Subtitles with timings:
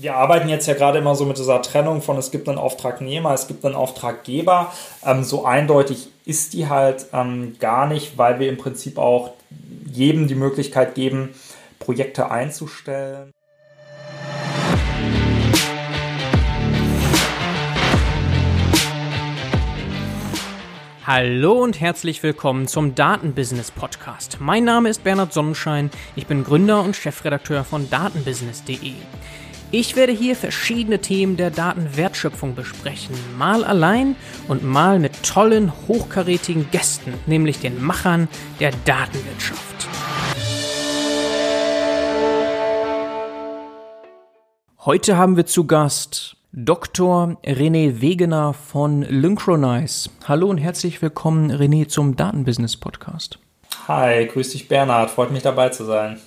[0.00, 3.34] wir arbeiten jetzt ja gerade immer so mit dieser Trennung von es gibt einen Auftragnehmer,
[3.34, 4.72] es gibt einen Auftraggeber.
[5.04, 9.32] Ähm, so eindeutig ist die halt ähm, gar nicht, weil wir im Prinzip auch
[9.92, 11.34] jedem die Möglichkeit geben,
[11.78, 13.30] Projekte einzustellen.
[21.06, 24.38] Hallo und herzlich willkommen zum Datenbusiness Podcast.
[24.40, 28.92] Mein Name ist Bernhard Sonnenschein, ich bin Gründer und Chefredakteur von datenbusiness.de.
[29.72, 34.16] Ich werde hier verschiedene Themen der Datenwertschöpfung besprechen, mal allein
[34.48, 38.26] und mal mit tollen, hochkarätigen Gästen, nämlich den Machern
[38.58, 39.60] der Datenwirtschaft.
[44.84, 47.38] Heute haben wir zu Gast Dr.
[47.44, 50.10] René Wegener von Lynchronize.
[50.26, 53.38] Hallo und herzlich willkommen, René, zum Datenbusiness Podcast.
[53.86, 56.18] Hi, grüß dich Bernhard, freut mich dabei zu sein.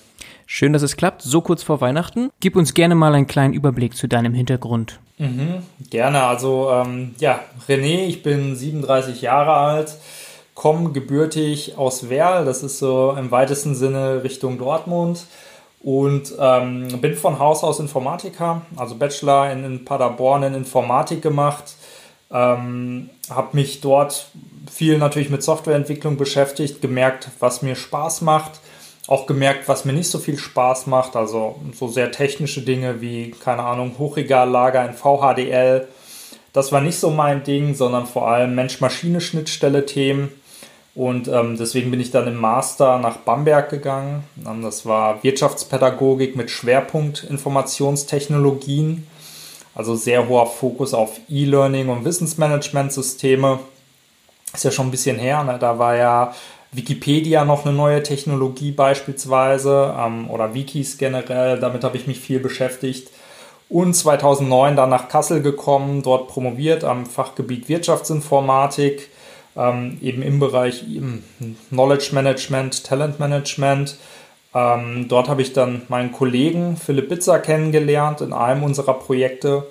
[0.46, 2.30] Schön, dass es klappt, so kurz vor Weihnachten.
[2.40, 5.00] Gib uns gerne mal einen kleinen Überblick zu deinem Hintergrund.
[5.18, 9.96] Mhm, gerne, also ähm, ja, René, ich bin 37 Jahre alt,
[10.54, 15.26] komme gebürtig aus Werl, das ist so im weitesten Sinne Richtung Dortmund
[15.82, 21.76] und ähm, bin von Haus aus Informatiker, also Bachelor in, in Paderborn in Informatik gemacht.
[22.32, 24.26] Ähm, habe mich dort
[24.70, 28.60] viel natürlich mit Softwareentwicklung beschäftigt, gemerkt, was mir Spaß macht
[29.06, 31.16] auch gemerkt, was mir nicht so viel Spaß macht.
[31.16, 35.88] Also so sehr technische Dinge wie, keine Ahnung, Hochregallager in VHDL.
[36.52, 40.30] Das war nicht so mein Ding, sondern vor allem Mensch-Maschine-Schnittstelle-Themen.
[40.94, 44.22] Und ähm, deswegen bin ich dann im Master nach Bamberg gegangen.
[44.62, 49.06] Das war Wirtschaftspädagogik mit Schwerpunkt Informationstechnologien.
[49.74, 53.58] Also sehr hoher Fokus auf E-Learning und Wissensmanagement-Systeme.
[54.52, 55.42] Ist ja schon ein bisschen her.
[55.42, 55.58] Ne?
[55.58, 56.34] Da war ja
[56.74, 61.58] Wikipedia noch eine neue Technologie beispielsweise ähm, oder Wikis generell.
[61.58, 63.10] Damit habe ich mich viel beschäftigt.
[63.68, 69.08] Und 2009 dann nach Kassel gekommen, dort promoviert am Fachgebiet Wirtschaftsinformatik,
[69.56, 70.84] ähm, eben im Bereich
[71.70, 73.96] Knowledge Management, Talent Management.
[74.54, 79.66] Ähm, dort habe ich dann meinen Kollegen Philipp Bitzer kennengelernt in einem unserer Projekte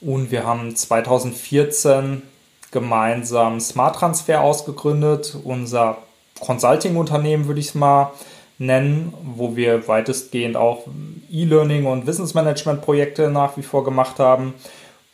[0.00, 2.22] und wir haben 2014
[2.70, 5.98] gemeinsam Smart Transfer ausgegründet, unser
[6.40, 8.12] Consulting-Unternehmen, würde ich es mal
[8.58, 10.86] nennen, wo wir weitestgehend auch
[11.30, 14.54] E-Learning und Wissensmanagement-Projekte nach wie vor gemacht haben.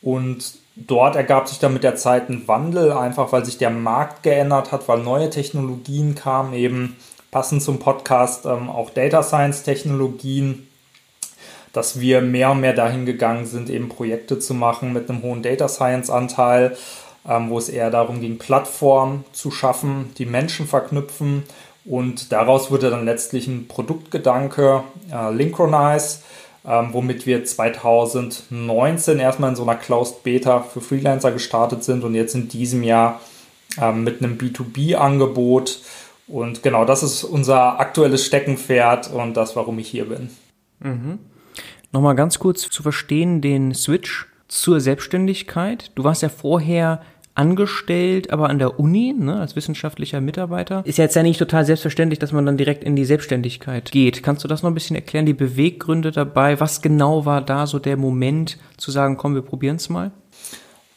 [0.03, 4.22] Und dort ergab sich dann mit der Zeit ein Wandel, einfach weil sich der Markt
[4.22, 6.97] geändert hat, weil neue Technologien kamen, eben
[7.30, 10.66] passend zum Podcast ähm, auch Data Science-Technologien,
[11.72, 15.42] dass wir mehr und mehr dahin gegangen sind, eben Projekte zu machen mit einem hohen
[15.42, 16.76] Data Science-Anteil
[17.25, 21.44] wo es eher darum ging, Plattformen zu schaffen, die Menschen verknüpfen.
[21.84, 26.20] Und daraus wurde dann letztlich ein Produktgedanke, äh, Linchronize,
[26.66, 32.14] ähm, womit wir 2019 erstmal in so einer Closed Beta für Freelancer gestartet sind und
[32.14, 33.20] jetzt in diesem Jahr
[33.80, 35.80] ähm, mit einem B2B-Angebot.
[36.28, 40.30] Und genau das ist unser aktuelles Steckenpferd und das, warum ich hier bin.
[40.80, 41.19] Mhm.
[41.92, 45.93] Nochmal ganz kurz zu verstehen, den Switch zur Selbstständigkeit.
[45.94, 47.00] Du warst ja vorher
[47.34, 50.83] angestellt, aber an der Uni, ne, als wissenschaftlicher Mitarbeiter.
[50.84, 54.22] Ist ja jetzt ja nicht total selbstverständlich, dass man dann direkt in die Selbstständigkeit geht.
[54.22, 56.60] Kannst du das noch ein bisschen erklären, die Beweggründe dabei?
[56.60, 60.10] Was genau war da so der Moment zu sagen, komm, wir probieren es mal?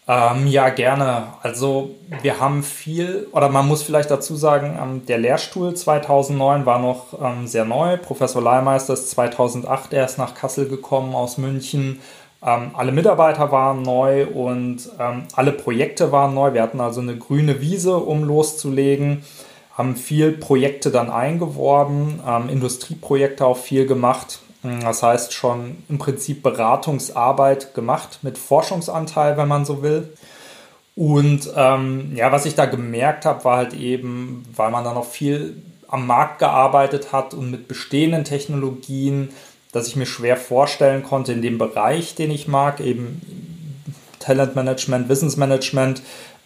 [0.05, 1.27] Ähm, ja, gerne.
[1.43, 6.79] Also wir haben viel, oder man muss vielleicht dazu sagen, ähm, der Lehrstuhl 2009 war
[6.79, 7.95] noch ähm, sehr neu.
[7.97, 12.01] Professor Leihmeister ist 2008 erst nach Kassel gekommen aus München
[12.45, 16.53] ähm, alle Mitarbeiter waren neu und ähm, alle Projekte waren neu.
[16.53, 19.23] Wir hatten also eine grüne Wiese, um loszulegen,
[19.77, 24.39] haben viel Projekte dann eingeworben, ähm, Industrieprojekte auch viel gemacht.
[24.61, 30.13] Hm, das heißt schon im Prinzip Beratungsarbeit gemacht mit Forschungsanteil, wenn man so will.
[30.95, 35.05] Und ähm, ja, was ich da gemerkt habe, war halt eben, weil man da noch
[35.05, 39.29] viel am Markt gearbeitet hat und mit bestehenden Technologien
[39.73, 43.21] dass ich mir schwer vorstellen konnte in dem Bereich, den ich mag, eben
[44.19, 46.01] Talentmanagement, Wissensmanagement,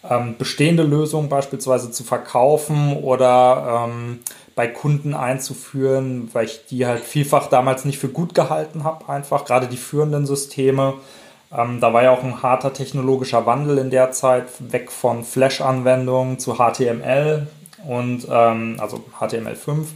[0.08, 4.20] ähm, bestehende Lösungen beispielsweise zu verkaufen oder ähm,
[4.56, 9.44] bei Kunden einzuführen, weil ich die halt vielfach damals nicht für gut gehalten habe, einfach
[9.44, 10.94] gerade die führenden Systeme.
[11.56, 16.38] Ähm, da war ja auch ein harter technologischer Wandel in der Zeit, weg von Flash-Anwendungen
[16.38, 17.46] zu HTML
[17.86, 19.86] und ähm, also HTML5.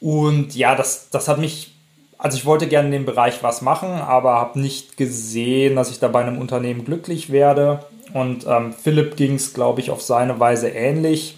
[0.00, 1.75] Und ja, das, das hat mich
[2.18, 5.98] also ich wollte gerne in dem Bereich was machen, aber habe nicht gesehen, dass ich
[5.98, 7.80] da bei einem Unternehmen glücklich werde.
[8.12, 11.36] Und ähm, Philipp ging es, glaube ich, auf seine Weise ähnlich.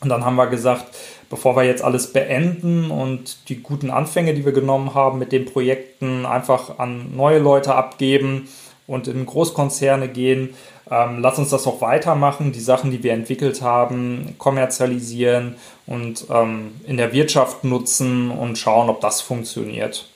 [0.00, 0.84] Und dann haben wir gesagt,
[1.30, 5.46] bevor wir jetzt alles beenden und die guten Anfänge, die wir genommen haben mit den
[5.46, 8.48] Projekten, einfach an neue Leute abgeben
[8.86, 10.54] und in Großkonzerne gehen,
[10.90, 15.56] ähm, lass uns das auch weitermachen, die Sachen, die wir entwickelt haben, kommerzialisieren
[15.86, 20.08] und ähm, in der Wirtschaft nutzen und schauen, ob das funktioniert.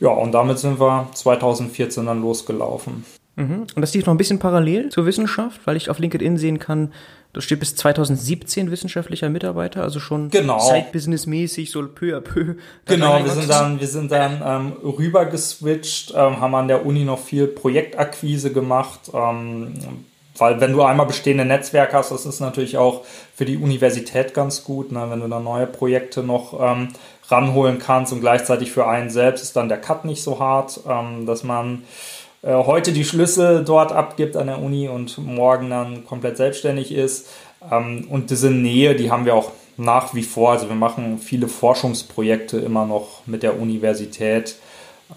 [0.00, 3.04] Ja, und damit sind wir 2014 dann losgelaufen.
[3.36, 3.66] Mhm.
[3.74, 6.92] Und das lief noch ein bisschen parallel zur Wissenschaft, weil ich auf LinkedIn sehen kann,
[7.32, 10.58] da steht bis 2017 wissenschaftlicher Mitarbeiter, also schon genau.
[10.58, 12.56] Side-Business-mäßig, so peu à peu.
[12.86, 17.04] Genau, wir sind dann, wir sind dann ähm, rüber geswitcht, ähm, haben an der Uni
[17.04, 19.74] noch viel Projektakquise gemacht, ähm,
[20.38, 23.04] weil wenn du einmal bestehende Netzwerke hast, das ist natürlich auch
[23.34, 26.88] für die Universität ganz gut, ne, wenn du dann neue Projekte noch ähm,
[27.28, 31.26] ranholen kannst und gleichzeitig für einen selbst ist dann der Cut nicht so hart, ähm,
[31.26, 31.84] dass man
[32.42, 37.28] äh, heute die Schlüssel dort abgibt an der Uni und morgen dann komplett selbstständig ist.
[37.70, 40.52] Ähm, und diese Nähe, die haben wir auch nach wie vor.
[40.52, 44.56] Also wir machen viele Forschungsprojekte immer noch mit der Universität.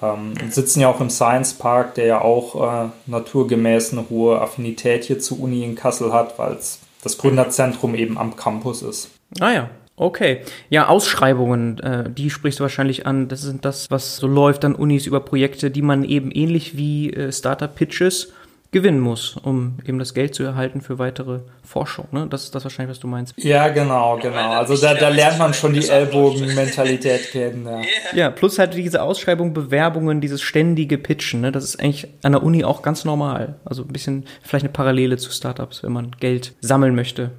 [0.02, 5.04] Ähm, sitzen ja auch im Science Park, der ja auch äh, naturgemäß eine hohe Affinität
[5.04, 9.12] hier zur Uni in Kassel hat, weil es das Gründerzentrum eben am Campus ist.
[9.40, 10.42] Ah ja, Okay.
[10.70, 13.28] Ja, Ausschreibungen, äh, die sprichst du wahrscheinlich an.
[13.28, 17.14] Das sind das, was so läuft an Unis über Projekte, die man eben ähnlich wie
[17.14, 18.34] äh, Startup-Pitches
[18.74, 22.08] gewinnen muss, um eben das Geld zu erhalten für weitere Forschung.
[22.12, 22.26] Ne?
[22.28, 23.34] Das ist das wahrscheinlich, was du meinst.
[23.38, 24.52] Ja, genau, genau.
[24.54, 27.66] Also da, da lernt man schon die Ellbogenmentalität kennen.
[27.66, 27.82] Ja.
[28.16, 31.42] ja, plus halt diese Ausschreibung, Bewerbungen, dieses ständige Pitchen.
[31.42, 31.52] Ne?
[31.52, 33.56] Das ist eigentlich an der Uni auch ganz normal.
[33.64, 37.30] Also ein bisschen vielleicht eine Parallele zu Startups, wenn man Geld sammeln möchte.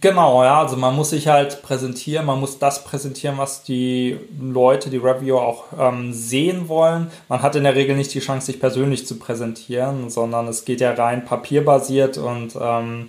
[0.00, 4.90] Genau, ja, also man muss sich halt präsentieren, man muss das präsentieren, was die Leute,
[4.90, 7.12] die Reviewer auch ähm, sehen wollen.
[7.28, 10.80] Man hat in der Regel nicht die Chance, sich persönlich zu präsentieren, sondern es geht
[10.80, 13.08] ja rein papierbasiert und ähm,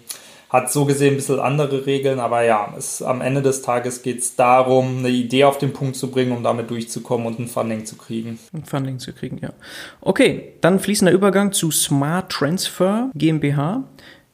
[0.54, 4.20] hat so gesehen ein bisschen andere Regeln, aber ja, es, am Ende des Tages geht
[4.20, 7.88] es darum, eine Idee auf den Punkt zu bringen, um damit durchzukommen und ein Funding
[7.88, 8.38] zu kriegen.
[8.54, 9.50] Ein Funding zu kriegen, ja.
[10.02, 13.86] Okay, dann fließender Übergang zu Smart Transfer GmbH.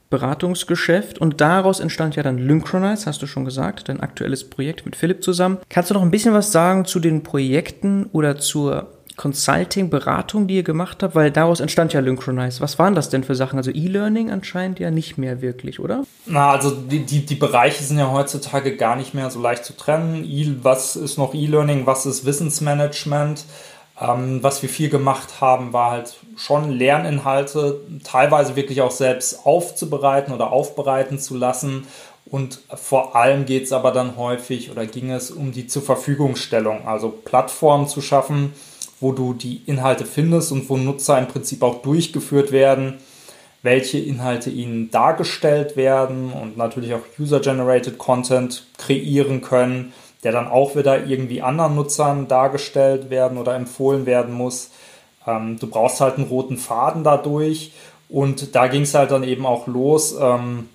[0.10, 4.96] Beratungsgeschäft und daraus entstand ja dann Lynchronize, hast du schon gesagt, dein aktuelles Projekt mit
[4.96, 5.60] Philipp zusammen.
[5.70, 8.88] Kannst du noch ein bisschen was sagen zu den Projekten oder zur
[9.20, 11.14] Consulting, Beratung, die ihr gemacht habt?
[11.14, 12.62] Weil daraus entstand ja Lynchronize.
[12.62, 13.58] Was waren das denn für Sachen?
[13.58, 16.06] Also E-Learning anscheinend ja nicht mehr wirklich, oder?
[16.26, 19.76] Na, also die, die, die Bereiche sind ja heutzutage gar nicht mehr so leicht zu
[19.76, 20.24] trennen.
[20.24, 23.44] E was ist noch E-Learning, was ist Wissensmanagement?
[24.02, 30.34] Ähm, was wir viel gemacht haben, war halt schon Lerninhalte teilweise wirklich auch selbst aufzubereiten
[30.34, 31.86] oder aufbereiten zu lassen.
[32.26, 36.88] Und vor allem geht es aber dann häufig oder ging es um die zur Verfügungstellung,
[36.88, 38.54] also Plattformen zu schaffen,
[39.00, 43.00] wo du die Inhalte findest und wo Nutzer im Prinzip auch durchgeführt werden,
[43.64, 49.92] welche Inhalte ihnen dargestellt werden und natürlich auch User-Generated Content kreieren können
[50.24, 54.72] der dann auch wieder irgendwie anderen Nutzern dargestellt werden oder empfohlen werden muss.
[55.26, 57.72] Ähm, du brauchst halt einen roten Faden dadurch
[58.10, 60.68] und da ging es halt dann eben auch los ähm,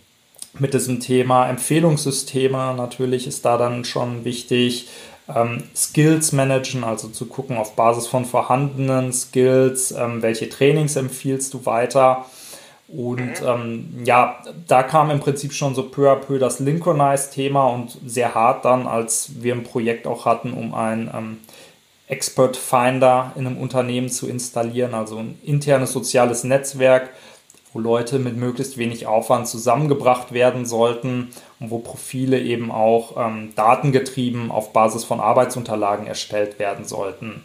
[0.59, 2.75] mit diesem Thema Empfehlungssysteme.
[2.77, 4.89] Natürlich ist da dann schon wichtig,
[5.35, 11.55] ähm, Skills managen, also zu gucken auf Basis von vorhandenen Skills, ähm, welche Trainings empfiehlst
[11.55, 12.27] du weiter
[12.89, 17.99] und ähm, ja, da kam im Prinzip schon so peu à peu das Linchronize-Thema und
[18.05, 21.39] sehr hart dann, als wir ein Projekt auch hatten, um ein ähm,
[22.09, 27.11] Expert Finder in einem Unternehmen zu installieren, also ein internes soziales Netzwerk,
[27.73, 33.53] wo Leute mit möglichst wenig Aufwand zusammengebracht werden sollten und wo Profile eben auch ähm,
[33.57, 37.43] datengetrieben auf Basis von Arbeitsunterlagen erstellt werden sollten.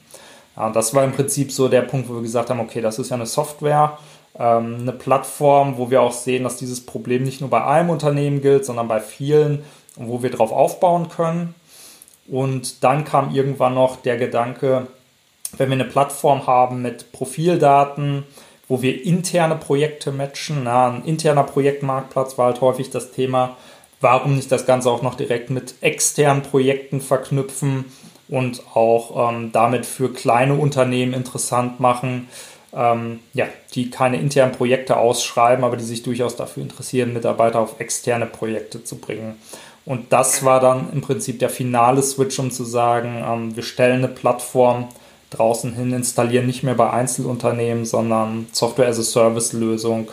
[0.58, 3.10] Ja, das war im Prinzip so der Punkt, wo wir gesagt haben, okay, das ist
[3.10, 3.98] ja eine Software
[4.40, 8.42] ähm, eine Plattform, wo wir auch sehen, dass dieses Problem nicht nur bei einem Unternehmen
[8.42, 9.64] gilt, sondern bei vielen,
[9.96, 11.54] wo wir darauf aufbauen können.
[12.28, 14.88] Und dann kam irgendwann noch der Gedanke,
[15.58, 18.24] wenn wir eine Plattform haben mit Profildaten,
[18.68, 23.58] wo wir interne Projekte matchen, na, ein interner Projektmarktplatz war halt häufig das Thema,
[24.00, 27.86] warum nicht das Ganze auch noch direkt mit externen Projekten verknüpfen
[28.30, 32.30] und auch ähm, damit für kleine Unternehmen interessant machen,
[32.74, 37.80] ähm, ja, die keine internen Projekte ausschreiben, aber die sich durchaus dafür interessieren, Mitarbeiter auf
[37.80, 39.36] externe Projekte zu bringen.
[39.86, 44.04] Und das war dann im Prinzip der finale Switch, um zu sagen, ähm, wir stellen
[44.04, 44.90] eine Plattform
[45.32, 50.10] draußen hin, installieren nicht mehr bei Einzelunternehmen, sondern Software-as-a-Service-Lösung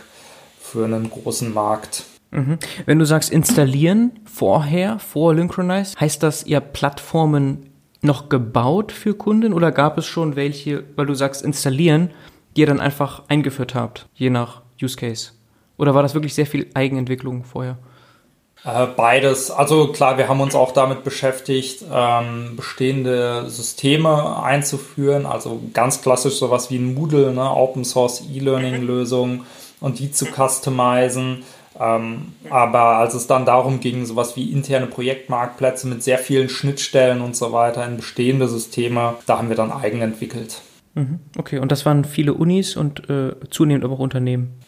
[0.61, 2.05] für einen großen Markt.
[2.31, 2.59] Mhm.
[2.85, 7.71] Wenn du sagst installieren vorher, vor Lynchronize, heißt das, ihr Plattformen
[8.03, 12.11] noch gebaut für Kunden oder gab es schon welche, weil du sagst installieren,
[12.57, 15.33] die ihr dann einfach eingeführt habt, je nach Use Case?
[15.77, 17.77] Oder war das wirklich sehr viel Eigenentwicklung vorher?
[18.65, 19.51] Äh, beides.
[19.51, 25.27] Also klar, wir haben uns auch damit beschäftigt, ähm, bestehende Systeme einzuführen.
[25.27, 29.45] Also ganz klassisch sowas wie ein Moodle, ne, Open Source E-Learning-Lösungen
[29.81, 31.45] und die zu customizen.
[31.79, 37.21] Ähm, aber als es dann darum ging, sowas wie interne Projektmarktplätze mit sehr vielen Schnittstellen
[37.21, 40.63] und so weiter in bestehende Systeme, da haben wir dann eigen entwickelt.
[40.97, 41.21] Mhm.
[41.39, 44.59] Okay, und das waren viele Unis und äh, zunehmend aber auch Unternehmen.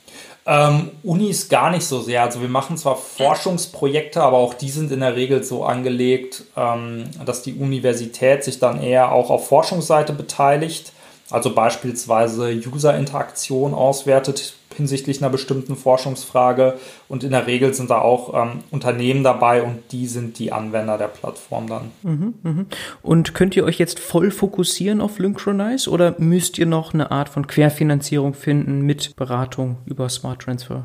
[0.47, 2.23] Ähm, Unis gar nicht so sehr.
[2.23, 7.05] Also wir machen zwar Forschungsprojekte, aber auch die sind in der Regel so angelegt, ähm,
[7.25, 10.93] dass die Universität sich dann eher auch auf Forschungsseite beteiligt.
[11.31, 16.79] Also beispielsweise User-Interaktion auswertet hinsichtlich einer bestimmten Forschungsfrage.
[17.09, 20.97] Und in der Regel sind da auch ähm, Unternehmen dabei und die sind die Anwender
[20.97, 21.91] der Plattform dann.
[22.03, 22.65] Mhm, mh.
[23.03, 27.29] Und könnt ihr euch jetzt voll fokussieren auf Lynchronize oder müsst ihr noch eine Art
[27.29, 30.85] von Querfinanzierung finden mit Beratung über Smart Transfer?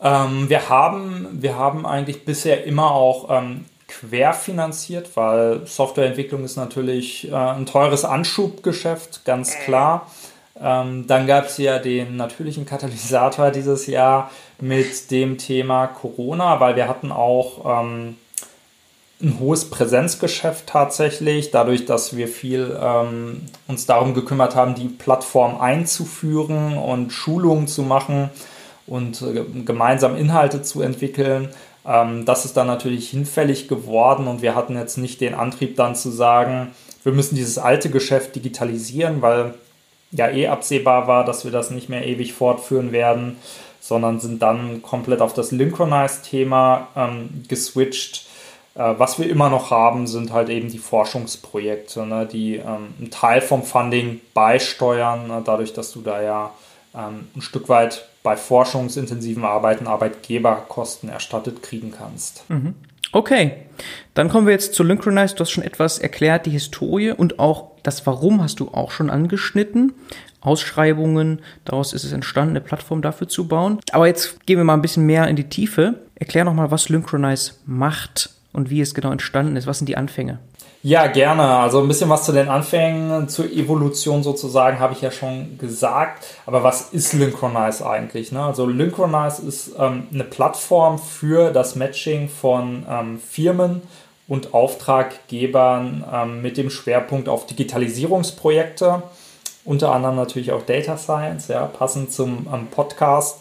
[0.00, 7.30] Ähm, wir, haben, wir haben eigentlich bisher immer auch ähm, querfinanziert, weil Softwareentwicklung ist natürlich
[7.30, 10.08] äh, ein teures Anschubgeschäft, ganz klar.
[10.60, 16.76] Ähm, dann gab es ja den natürlichen Katalysator dieses Jahr mit dem Thema Corona, weil
[16.76, 18.16] wir hatten auch ähm,
[19.20, 25.60] ein hohes Präsenzgeschäft tatsächlich, dadurch, dass wir viel ähm, uns darum gekümmert haben, die Plattform
[25.60, 28.30] einzuführen und Schulungen zu machen
[28.86, 31.48] und äh, gemeinsam Inhalte zu entwickeln.
[31.86, 35.96] Ähm, das ist dann natürlich hinfällig geworden und wir hatten jetzt nicht den Antrieb dann
[35.96, 36.72] zu sagen,
[37.02, 39.54] wir müssen dieses alte Geschäft digitalisieren, weil
[40.10, 43.36] ja eh absehbar war, dass wir das nicht mehr ewig fortführen werden,
[43.80, 48.26] sondern sind dann komplett auf das Lynchronize-Thema ähm, geswitcht.
[48.74, 53.10] Äh, was wir immer noch haben, sind halt eben die Forschungsprojekte, ne, die ähm, einen
[53.10, 56.52] Teil vom Funding beisteuern, ne, dadurch, dass du da ja
[56.94, 62.44] ähm, ein Stück weit bei forschungsintensiven Arbeiten Arbeitgeberkosten erstattet kriegen kannst.
[62.48, 62.74] Mhm.
[63.12, 63.52] Okay,
[64.12, 65.34] dann kommen wir jetzt zu Lynchronize.
[65.34, 69.10] Du hast schon etwas erklärt, die Historie und auch das Warum hast du auch schon
[69.10, 69.92] angeschnitten.
[70.40, 73.80] Ausschreibungen, daraus ist es entstanden, eine Plattform dafür zu bauen.
[73.90, 75.94] Aber jetzt gehen wir mal ein bisschen mehr in die Tiefe.
[76.14, 79.66] Erklär nochmal, was Lynchronize macht und wie es genau entstanden ist.
[79.66, 80.38] Was sind die Anfänge?
[80.82, 81.42] Ja, gerne.
[81.42, 86.24] Also ein bisschen was zu den Anfängen, zur Evolution sozusagen, habe ich ja schon gesagt.
[86.46, 88.30] Aber was ist Lynchronize eigentlich?
[88.30, 88.40] Ne?
[88.40, 93.82] Also Lynchronize ist ähm, eine Plattform für das Matching von ähm, Firmen
[94.28, 99.02] und Auftraggebern ähm, mit dem Schwerpunkt auf Digitalisierungsprojekte,
[99.64, 103.40] unter anderem natürlich auch Data Science, ja, passend zum ähm, Podcast.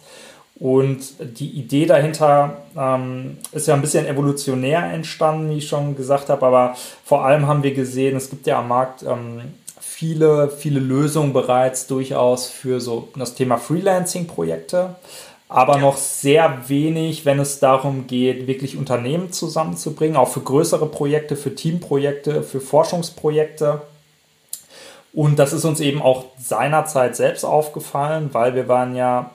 [0.60, 6.30] Und die Idee dahinter ähm, ist ja ein bisschen evolutionär entstanden, wie ich schon gesagt
[6.30, 6.76] habe, aber
[7.06, 9.42] vor allem haben wir gesehen, es gibt ja am Markt ähm,
[9.80, 14.96] viele, viele Lösungen bereits durchaus für so das Thema Freelancing-Projekte,
[15.50, 15.80] aber ja.
[15.80, 21.56] noch sehr wenig, wenn es darum geht, wirklich Unternehmen zusammenzubringen, auch für größere Projekte, für
[21.56, 23.82] Teamprojekte, für Forschungsprojekte.
[25.14, 29.32] Und das ist uns eben auch seinerzeit selbst aufgefallen, weil wir waren ja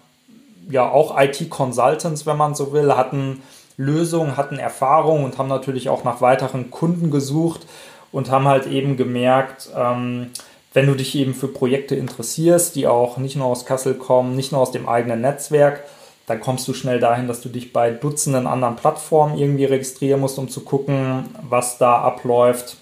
[0.68, 3.42] ja auch IT-Consultants, wenn man so will, hatten
[3.76, 7.66] Lösungen, hatten Erfahrung und haben natürlich auch nach weiteren Kunden gesucht
[8.10, 10.30] und haben halt eben gemerkt, ähm,
[10.74, 14.52] wenn du dich eben für Projekte interessierst, die auch nicht nur aus Kassel kommen, nicht
[14.52, 15.84] nur aus dem eigenen Netzwerk,
[16.26, 20.38] dann kommst du schnell dahin, dass du dich bei Dutzenden anderen Plattformen irgendwie registrieren musst,
[20.38, 22.76] um zu gucken, was da abläuft.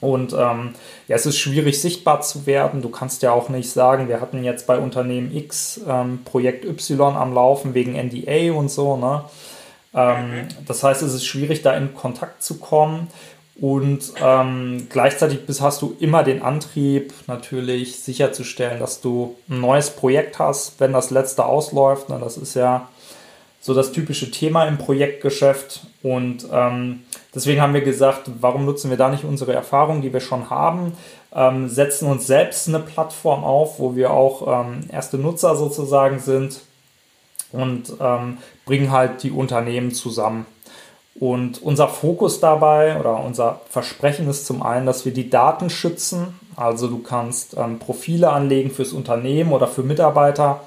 [0.00, 0.74] Und ähm,
[1.08, 2.80] ja, es ist schwierig sichtbar zu werden.
[2.80, 7.16] Du kannst ja auch nicht sagen, wir hatten jetzt bei Unternehmen X ähm, Projekt Y
[7.16, 8.96] am Laufen wegen NDA und so.
[8.96, 9.24] Ne?
[9.92, 13.08] Ähm, das heißt, es ist schwierig, da in Kontakt zu kommen.
[13.60, 19.90] Und ähm, gleichzeitig bist, hast du immer den Antrieb, natürlich sicherzustellen, dass du ein neues
[19.90, 22.08] Projekt hast, wenn das letzte ausläuft.
[22.08, 22.18] Ne?
[22.18, 22.88] Das ist ja
[23.60, 25.82] so das typische Thema im Projektgeschäft.
[26.02, 27.02] Und ähm,
[27.34, 30.94] deswegen haben wir gesagt, warum nutzen wir da nicht unsere Erfahrungen, die wir schon haben,
[31.34, 36.62] ähm, setzen uns selbst eine Plattform auf, wo wir auch ähm, erste Nutzer sozusagen sind
[37.52, 40.46] und ähm, bringen halt die Unternehmen zusammen.
[41.18, 46.38] Und unser Fokus dabei oder unser Versprechen ist zum einen, dass wir die Daten schützen.
[46.56, 50.60] Also du kannst ähm, Profile anlegen fürs Unternehmen oder für Mitarbeiter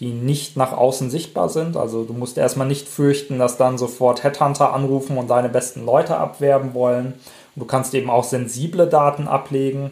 [0.00, 1.76] die nicht nach außen sichtbar sind.
[1.76, 6.18] Also du musst erstmal nicht fürchten, dass dann sofort Headhunter anrufen und deine besten Leute
[6.18, 7.14] abwerben wollen.
[7.54, 9.90] Und du kannst eben auch sensible Daten ablegen.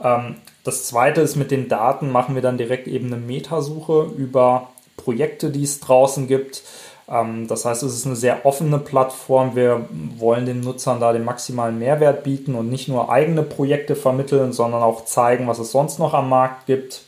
[0.00, 4.68] Ähm, das zweite ist, mit den Daten machen wir dann direkt eben eine Metasuche über
[4.96, 6.62] Projekte, die es draußen gibt.
[7.08, 9.56] Ähm, das heißt, es ist eine sehr offene Plattform.
[9.56, 9.86] Wir
[10.18, 14.82] wollen den Nutzern da den maximalen Mehrwert bieten und nicht nur eigene Projekte vermitteln, sondern
[14.82, 17.02] auch zeigen, was es sonst noch am Markt gibt.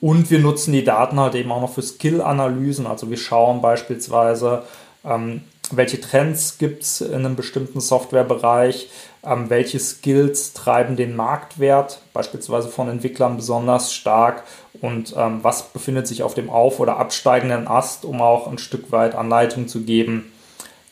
[0.00, 2.86] Und wir nutzen die Daten halt eben auch noch für Skill-Analysen.
[2.86, 4.62] Also wir schauen beispielsweise,
[5.04, 8.88] ähm, welche Trends gibt es in einem bestimmten Softwarebereich,
[9.22, 14.44] ähm, welche Skills treiben den Marktwert, beispielsweise von Entwicklern besonders stark
[14.80, 18.92] und ähm, was befindet sich auf dem auf- oder absteigenden Ast, um auch ein Stück
[18.92, 20.32] weit Anleitung zu geben,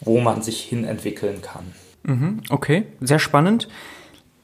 [0.01, 1.73] wo man sich hin entwickeln kann.
[2.05, 3.69] Mhm, okay, sehr spannend.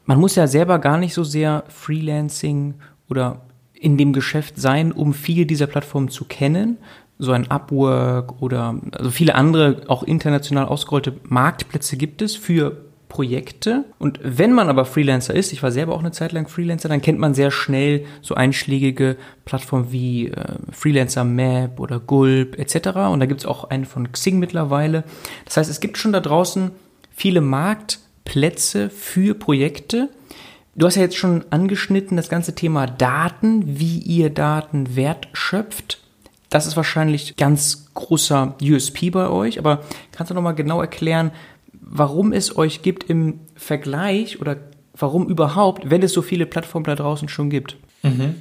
[0.06, 2.74] Man muss ja selber gar nicht so sehr Freelancing
[3.08, 3.40] oder
[3.72, 6.78] in dem Geschäft sein, um viele dieser Plattformen zu kennen.
[7.18, 13.84] So ein Upwork oder also viele andere auch international ausgerollte Marktplätze gibt es für Projekte.
[13.98, 17.02] Und wenn man aber Freelancer ist, ich war selber auch eine Zeit lang Freelancer, dann
[17.02, 22.98] kennt man sehr schnell so einschlägige Plattformen wie äh, Freelancer Map oder Gulp etc.
[23.10, 25.04] Und da gibt es auch einen von Xing mittlerweile.
[25.44, 26.70] Das heißt, es gibt schon da draußen
[27.14, 30.08] viele Marktplätze für Projekte.
[30.74, 36.00] Du hast ja jetzt schon angeschnitten das ganze Thema Daten, wie ihr Daten wertschöpft.
[36.50, 39.82] Das ist wahrscheinlich ganz großer USP bei euch, aber
[40.12, 41.32] kannst du noch mal genau erklären,
[41.86, 44.56] warum es euch gibt im Vergleich oder
[44.96, 47.76] warum überhaupt, wenn es so viele Plattformen da draußen schon gibt?
[48.02, 48.36] Mhm.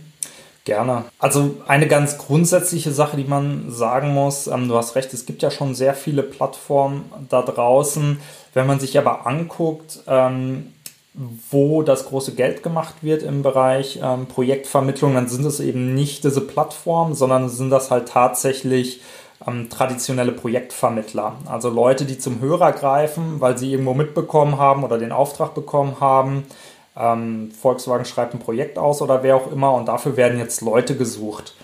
[0.65, 1.03] Gerne.
[1.19, 5.41] Also eine ganz grundsätzliche Sache, die man sagen muss, ähm, du hast recht, es gibt
[5.41, 8.17] ja schon sehr viele Plattformen da draußen.
[8.53, 10.67] Wenn man sich aber anguckt, ähm,
[11.51, 16.23] wo das große Geld gemacht wird im Bereich ähm, Projektvermittlung, dann sind es eben nicht
[16.23, 19.01] diese Plattformen, sondern sind das halt tatsächlich
[19.47, 21.35] ähm, traditionelle Projektvermittler.
[21.45, 25.97] Also Leute, die zum Hörer greifen, weil sie irgendwo mitbekommen haben oder den Auftrag bekommen
[25.99, 26.45] haben.
[26.95, 30.95] Ähm, Volkswagen schreibt ein Projekt aus oder wer auch immer und dafür werden jetzt Leute
[30.95, 31.55] gesucht.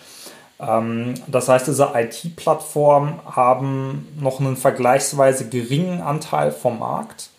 [0.59, 7.29] Ähm, das heißt, diese IT-Plattformen haben noch einen vergleichsweise geringen Anteil vom Markt,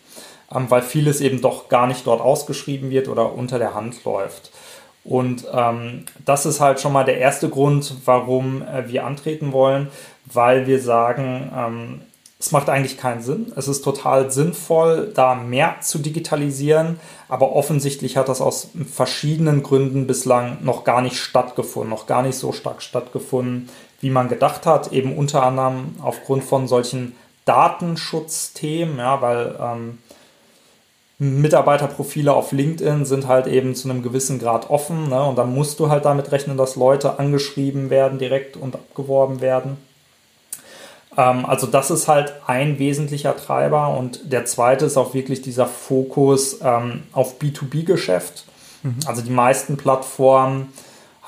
[0.53, 4.51] ähm, weil vieles eben doch gar nicht dort ausgeschrieben wird oder unter der Hand läuft.
[5.03, 9.87] Und ähm, das ist halt schon mal der erste Grund, warum äh, wir antreten wollen,
[10.33, 12.01] weil wir sagen, ähm,
[12.41, 13.53] es macht eigentlich keinen Sinn.
[13.55, 20.07] Es ist total sinnvoll, da mehr zu digitalisieren, aber offensichtlich hat das aus verschiedenen Gründen
[20.07, 23.69] bislang noch gar nicht stattgefunden, noch gar nicht so stark stattgefunden,
[23.99, 24.91] wie man gedacht hat.
[24.91, 29.99] Eben unter anderem aufgrund von solchen Datenschutzthemen, ja, weil ähm,
[31.19, 35.23] Mitarbeiterprofile auf LinkedIn sind halt eben zu einem gewissen Grad offen ne?
[35.23, 39.77] und dann musst du halt damit rechnen, dass Leute angeschrieben werden direkt und abgeworben werden.
[41.17, 45.67] Ähm, also das ist halt ein wesentlicher Treiber und der zweite ist auch wirklich dieser
[45.67, 48.45] Fokus ähm, auf B2B-Geschäft.
[48.83, 48.99] Mhm.
[49.05, 50.71] Also die meisten Plattformen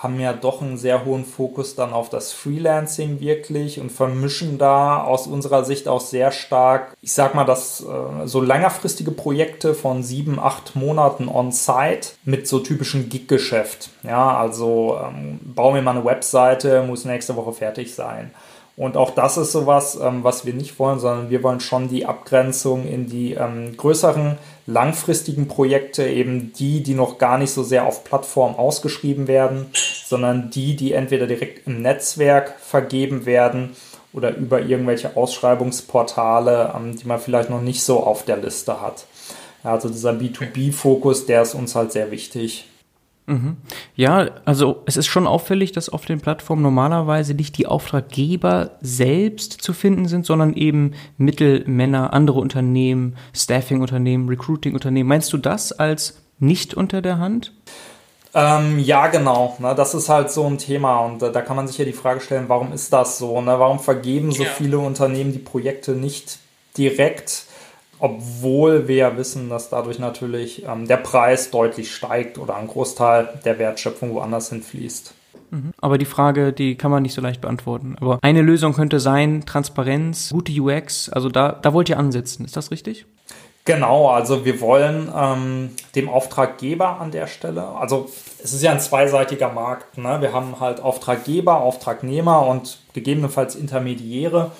[0.03, 5.01] haben ja doch einen sehr hohen Fokus dann auf das Freelancing wirklich und vermischen da
[5.01, 10.03] aus unserer Sicht auch sehr stark, ich sag mal, dass äh, so längerfristige Projekte von
[10.03, 13.91] sieben, acht Monaten on-site mit so typischen Gig-Geschäft.
[14.03, 18.31] Ja, also ähm, baue mir mal eine Webseite, muss nächste Woche fertig sein.
[18.75, 22.05] Und auch das ist sowas, ähm, was wir nicht wollen, sondern wir wollen schon die
[22.05, 27.85] Abgrenzung in die ähm, größeren, langfristigen Projekte, eben die, die noch gar nicht so sehr
[27.85, 29.67] auf Plattform ausgeschrieben werden,
[30.05, 33.75] sondern die, die entweder direkt im Netzwerk vergeben werden
[34.11, 39.05] oder über irgendwelche Ausschreibungsportale, ähm, die man vielleicht noch nicht so auf der Liste hat.
[39.63, 42.65] Also dieser B2B-Fokus, der ist uns halt sehr wichtig.
[43.25, 43.57] Mhm.
[43.95, 49.61] Ja, also es ist schon auffällig, dass auf den Plattformen normalerweise nicht die Auftraggeber selbst
[49.61, 55.07] zu finden sind, sondern eben Mittelmänner, andere Unternehmen, Staffing-Unternehmen, Recruiting-Unternehmen.
[55.07, 57.53] Meinst du das als nicht unter der Hand?
[58.35, 59.55] Ähm, ja, genau.
[59.59, 61.93] Ne, das ist halt so ein Thema und äh, da kann man sich ja die
[61.93, 63.39] Frage stellen, warum ist das so?
[63.41, 63.59] Ne?
[63.59, 64.49] Warum vergeben so ja.
[64.49, 66.39] viele Unternehmen die Projekte nicht
[66.75, 67.45] direkt?
[68.03, 73.29] Obwohl wir ja wissen, dass dadurch natürlich ähm, der Preis deutlich steigt oder ein Großteil
[73.45, 75.13] der Wertschöpfung woanders hinfließt.
[75.51, 75.71] Mhm.
[75.79, 77.95] Aber die Frage, die kann man nicht so leicht beantworten.
[78.01, 82.57] Aber eine Lösung könnte sein, Transparenz, gute UX, also da, da wollt ihr ansetzen, ist
[82.57, 83.05] das richtig?
[83.63, 88.09] Genau, also wir wollen ähm, dem Auftraggeber an der Stelle, also
[88.43, 90.17] es ist ja ein zweiseitiger Markt, ne?
[90.19, 94.51] wir haben halt Auftraggeber, Auftragnehmer und gegebenenfalls Intermediäre.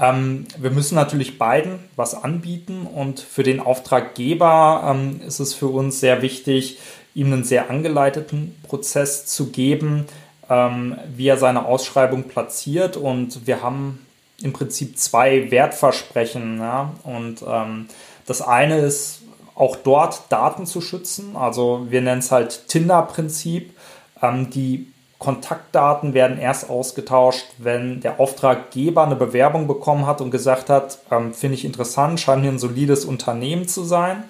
[0.00, 5.68] Ähm, wir müssen natürlich beiden was anbieten und für den Auftraggeber ähm, ist es für
[5.68, 6.78] uns sehr wichtig,
[7.14, 10.06] ihm einen sehr angeleiteten Prozess zu geben,
[10.48, 14.06] ähm, wie er seine Ausschreibung platziert und wir haben
[14.42, 16.58] im Prinzip zwei Wertversprechen.
[16.58, 16.94] Ja?
[17.04, 17.88] Und ähm,
[18.26, 19.20] das eine ist
[19.54, 23.74] auch dort Daten zu schützen, also wir nennen es halt Tinder-Prinzip.
[24.22, 24.89] Ähm, die
[25.20, 31.34] Kontaktdaten werden erst ausgetauscht, wenn der Auftraggeber eine Bewerbung bekommen hat und gesagt hat, ähm,
[31.34, 34.24] finde ich interessant, scheint mir ein solides Unternehmen zu sein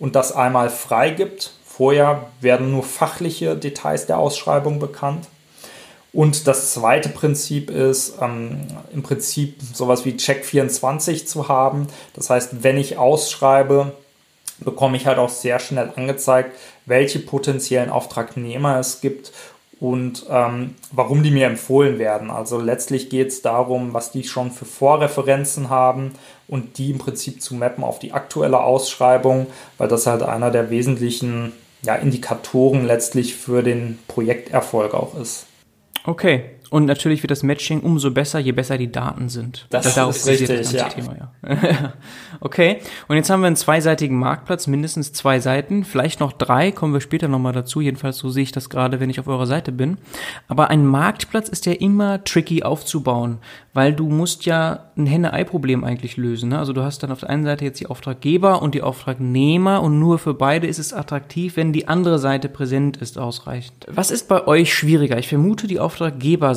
[0.00, 1.52] und das einmal freigibt.
[1.64, 5.28] Vorher werden nur fachliche Details der Ausschreibung bekannt.
[6.12, 11.86] Und das zweite Prinzip ist, ähm, im Prinzip sowas wie Check24 zu haben.
[12.14, 13.92] Das heißt, wenn ich ausschreibe,
[14.58, 19.32] bekomme ich halt auch sehr schnell angezeigt, welche potenziellen Auftragnehmer es gibt
[19.82, 22.30] und ähm, warum die mir empfohlen werden.
[22.30, 26.12] Also letztlich geht es darum, was die schon für Vorreferenzen haben
[26.46, 30.70] und die im Prinzip zu mappen auf die aktuelle Ausschreibung, weil das halt einer der
[30.70, 35.46] wesentlichen ja, Indikatoren letztlich für den Projekterfolg auch ist.
[36.06, 36.44] Okay.
[36.72, 39.66] Und natürlich wird das Matching umso besser, je besser die Daten sind.
[39.68, 40.88] Das, das ist richtig, das ja.
[40.88, 41.92] Thema, ja.
[42.40, 42.78] okay.
[43.08, 47.02] Und jetzt haben wir einen zweiseitigen Marktplatz, mindestens zwei Seiten, vielleicht noch drei, kommen wir
[47.02, 47.82] später nochmal dazu.
[47.82, 49.98] Jedenfalls so sehe ich das gerade, wenn ich auf eurer Seite bin.
[50.48, 53.36] Aber ein Marktplatz ist ja immer tricky aufzubauen,
[53.74, 56.48] weil du musst ja ein Henne-Ei-Problem eigentlich lösen.
[56.48, 56.58] Ne?
[56.58, 59.98] Also du hast dann auf der einen Seite jetzt die Auftraggeber und die Auftragnehmer und
[59.98, 63.84] nur für beide ist es attraktiv, wenn die andere Seite präsent ist, ausreichend.
[63.88, 65.18] Was ist bei euch schwieriger?
[65.18, 65.80] Ich vermute die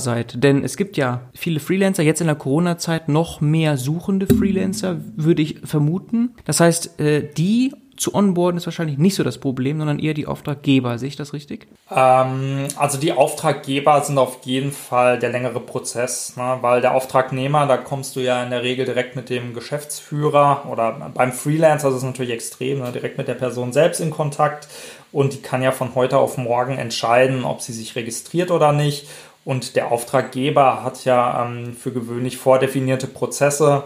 [0.06, 4.98] Auftraggeberseite, denn es gibt ja viele Freelancer, jetzt in der Corona-Zeit noch mehr suchende Freelancer,
[5.16, 6.36] würde ich vermuten.
[6.46, 10.28] Das heißt, äh, die zu onboarden ist wahrscheinlich nicht so das Problem, sondern eher die
[10.28, 11.00] Auftraggeber.
[11.00, 11.68] Sehe ich das richtig?
[11.90, 16.58] Ähm, also die Auftraggeber sind auf jeden Fall der längere Prozess, ne?
[16.60, 21.10] weil der Auftragnehmer, da kommst du ja in der Regel direkt mit dem Geschäftsführer oder
[21.14, 22.92] beim Freelancer ist es natürlich extrem, ne?
[22.92, 24.68] direkt mit der Person selbst in Kontakt
[25.14, 29.08] und die kann ja von heute auf morgen entscheiden, ob sie sich registriert oder nicht.
[29.46, 33.86] Und der Auftraggeber hat ja ähm, für gewöhnlich vordefinierte Prozesse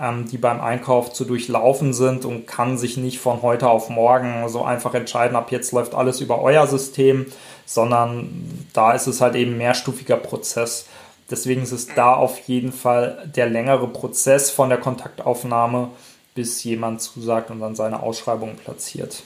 [0.00, 4.48] ähm, die beim Einkauf zu durchlaufen sind und kann sich nicht von heute auf morgen
[4.48, 7.26] so einfach entscheiden, ab jetzt läuft alles über euer System,
[7.66, 10.86] sondern da ist es halt eben mehrstufiger Prozess.
[11.30, 15.90] Deswegen ist es da auf jeden Fall der längere Prozess von der Kontaktaufnahme,
[16.34, 19.24] bis jemand zusagt und dann seine Ausschreibung platziert.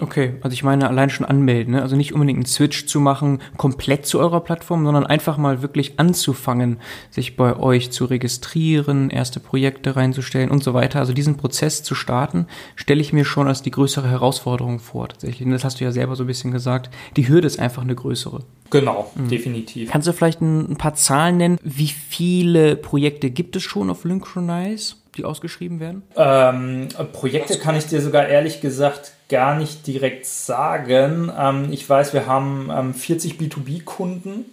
[0.00, 1.82] Okay, also ich meine allein schon anmelden, ne?
[1.82, 6.00] also nicht unbedingt einen Switch zu machen, komplett zu eurer Plattform, sondern einfach mal wirklich
[6.00, 6.78] anzufangen,
[7.10, 10.98] sich bei euch zu registrieren, erste Projekte reinzustellen und so weiter.
[10.98, 15.46] Also diesen Prozess zu starten, stelle ich mir schon als die größere Herausforderung vor tatsächlich.
[15.46, 16.90] Und das hast du ja selber so ein bisschen gesagt.
[17.16, 18.40] Die Hürde ist einfach eine größere.
[18.70, 19.28] Genau, mhm.
[19.28, 19.92] definitiv.
[19.92, 21.58] Kannst du vielleicht ein, paar Zahlen nennen?
[21.62, 24.96] Wie viele Projekte gibt es schon auf Lynchronize?
[25.16, 26.02] die ausgeschrieben werden?
[26.16, 31.32] Ähm, Projekte kann ich dir sogar ehrlich gesagt gar nicht direkt sagen.
[31.36, 34.44] Ähm, ich weiß, wir haben ähm, 40 B2B-Kunden.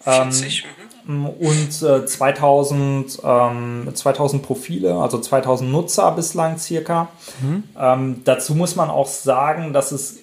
[0.00, 0.64] 40.
[1.08, 7.08] Ähm, und äh, 2000, 2000 ähm, Profile, also 2000 Nutzer bislang circa.
[7.40, 7.64] Mhm.
[7.78, 10.18] Ähm, dazu muss man auch sagen, dass es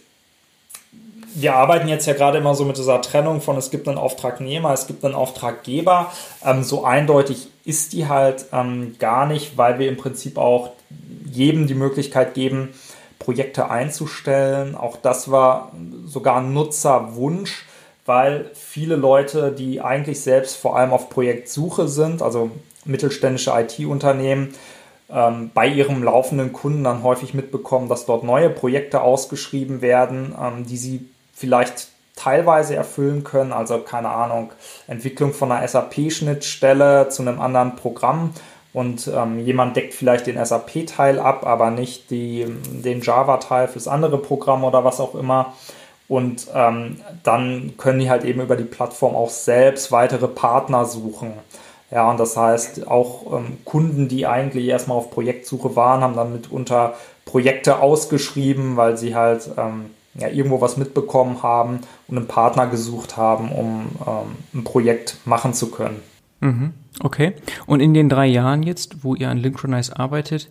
[1.35, 4.71] wir arbeiten jetzt ja gerade immer so mit dieser Trennung von es gibt einen Auftragnehmer,
[4.71, 6.11] es gibt einen Auftraggeber.
[6.45, 10.71] Ähm, so eindeutig ist die halt ähm, gar nicht, weil wir im Prinzip auch
[11.25, 12.69] jedem die Möglichkeit geben,
[13.23, 14.75] Projekte einzustellen.
[14.75, 15.71] Auch das war
[16.05, 17.65] sogar ein Nutzerwunsch,
[18.05, 22.51] weil viele Leute, die eigentlich selbst vor allem auf Projektsuche sind, also
[22.85, 24.53] mittelständische IT-Unternehmen,
[25.09, 30.65] ähm, bei ihrem laufenden Kunden dann häufig mitbekommen, dass dort neue Projekte ausgeschrieben werden, ähm,
[30.65, 33.53] die sie vielleicht teilweise erfüllen können.
[33.53, 34.51] Also keine Ahnung,
[34.87, 38.33] Entwicklung von einer SAP-Schnittstelle zu einem anderen Programm
[38.73, 42.45] und ähm, jemand deckt vielleicht den SAP-Teil ab, aber nicht die,
[42.83, 45.53] den Java-Teil fürs andere Programm oder was auch immer.
[46.07, 51.33] Und ähm, dann können die halt eben über die Plattform auch selbst weitere Partner suchen.
[51.91, 56.33] Ja, und das heißt, auch ähm, Kunden, die eigentlich erstmal auf Projektsuche waren, haben dann
[56.33, 62.67] mitunter Projekte ausgeschrieben, weil sie halt ähm, ja, irgendwo was mitbekommen haben und einen Partner
[62.67, 66.01] gesucht haben, um ähm, ein Projekt machen zu können.
[66.39, 66.73] Mhm.
[67.01, 67.33] Okay.
[67.65, 70.49] Und in den drei Jahren jetzt, wo ihr an Linchronize arbeitet,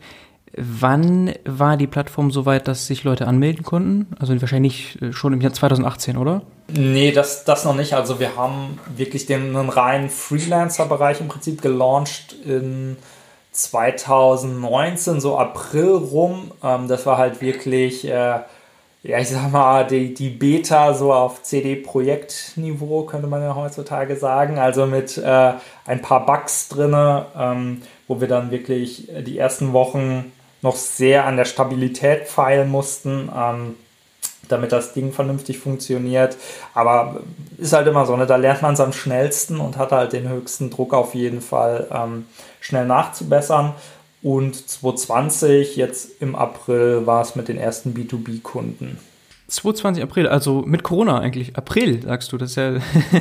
[0.56, 4.08] wann war die Plattform so weit, dass sich Leute anmelden konnten?
[4.18, 6.42] Also wahrscheinlich äh, schon im Jahr 2018, oder?
[6.68, 7.94] Nee, das, das noch nicht.
[7.94, 12.96] Also wir haben wirklich den einen reinen Freelancer-Bereich im Prinzip gelauncht in
[13.52, 16.52] 2019, so April rum.
[16.62, 18.06] Ähm, das war halt wirklich...
[19.04, 24.60] Ja, ich sag mal, die, die Beta so auf CD-Projektniveau, könnte man ja heutzutage sagen.
[24.60, 25.54] Also mit äh,
[25.86, 26.94] ein paar Bugs drin,
[27.36, 33.28] ähm, wo wir dann wirklich die ersten Wochen noch sehr an der Stabilität feilen mussten,
[33.36, 33.74] ähm,
[34.48, 36.36] damit das Ding vernünftig funktioniert.
[36.72, 37.22] Aber
[37.58, 38.26] ist halt immer so, ne?
[38.26, 41.88] da lernt man es am schnellsten und hat halt den höchsten Druck auf jeden Fall
[41.92, 42.26] ähm,
[42.60, 43.74] schnell nachzubessern.
[44.22, 48.98] Und 2020, jetzt im April, war es mit den ersten B2B-Kunden.
[49.48, 51.56] 2020 April, also mit Corona eigentlich.
[51.56, 52.74] April, sagst du, das ist ja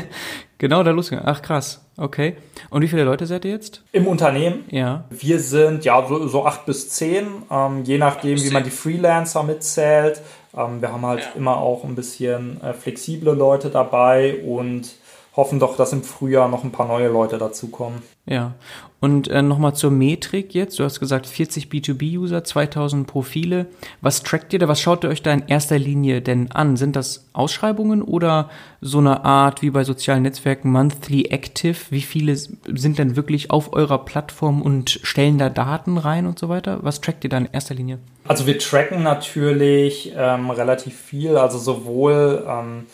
[0.58, 1.28] genau da losgegangen.
[1.28, 2.38] Ach krass, okay.
[2.70, 3.84] Und wie viele Leute seid ihr jetzt?
[3.92, 4.64] Im Unternehmen?
[4.70, 5.06] Ja.
[5.10, 9.44] Wir sind ja so, so acht bis zehn, ähm, je nachdem, wie man die Freelancer
[9.44, 10.22] mitzählt.
[10.56, 11.32] Ähm, wir haben halt ja.
[11.36, 14.96] immer auch ein bisschen äh, flexible Leute dabei und
[15.36, 18.02] hoffen doch, dass im Frühjahr noch ein paar neue Leute dazukommen.
[18.26, 18.54] Ja,
[19.02, 20.80] und äh, nochmal zur Metrik jetzt.
[20.80, 23.66] Du hast gesagt 40 B2B-User, 2000 Profile.
[24.00, 24.68] Was trackt ihr da?
[24.68, 26.78] Was schaut ihr euch da in erster Linie denn an?
[26.78, 31.76] Sind das Ausschreibungen oder so eine Art wie bei sozialen Netzwerken Monthly Active?
[31.90, 36.48] Wie viele sind denn wirklich auf eurer Plattform und stellen da Daten rein und so
[36.48, 36.80] weiter?
[36.84, 37.98] Was trackt ihr da in erster Linie?
[38.28, 42.86] Also wir tracken natürlich ähm, relativ viel, also sowohl ähm,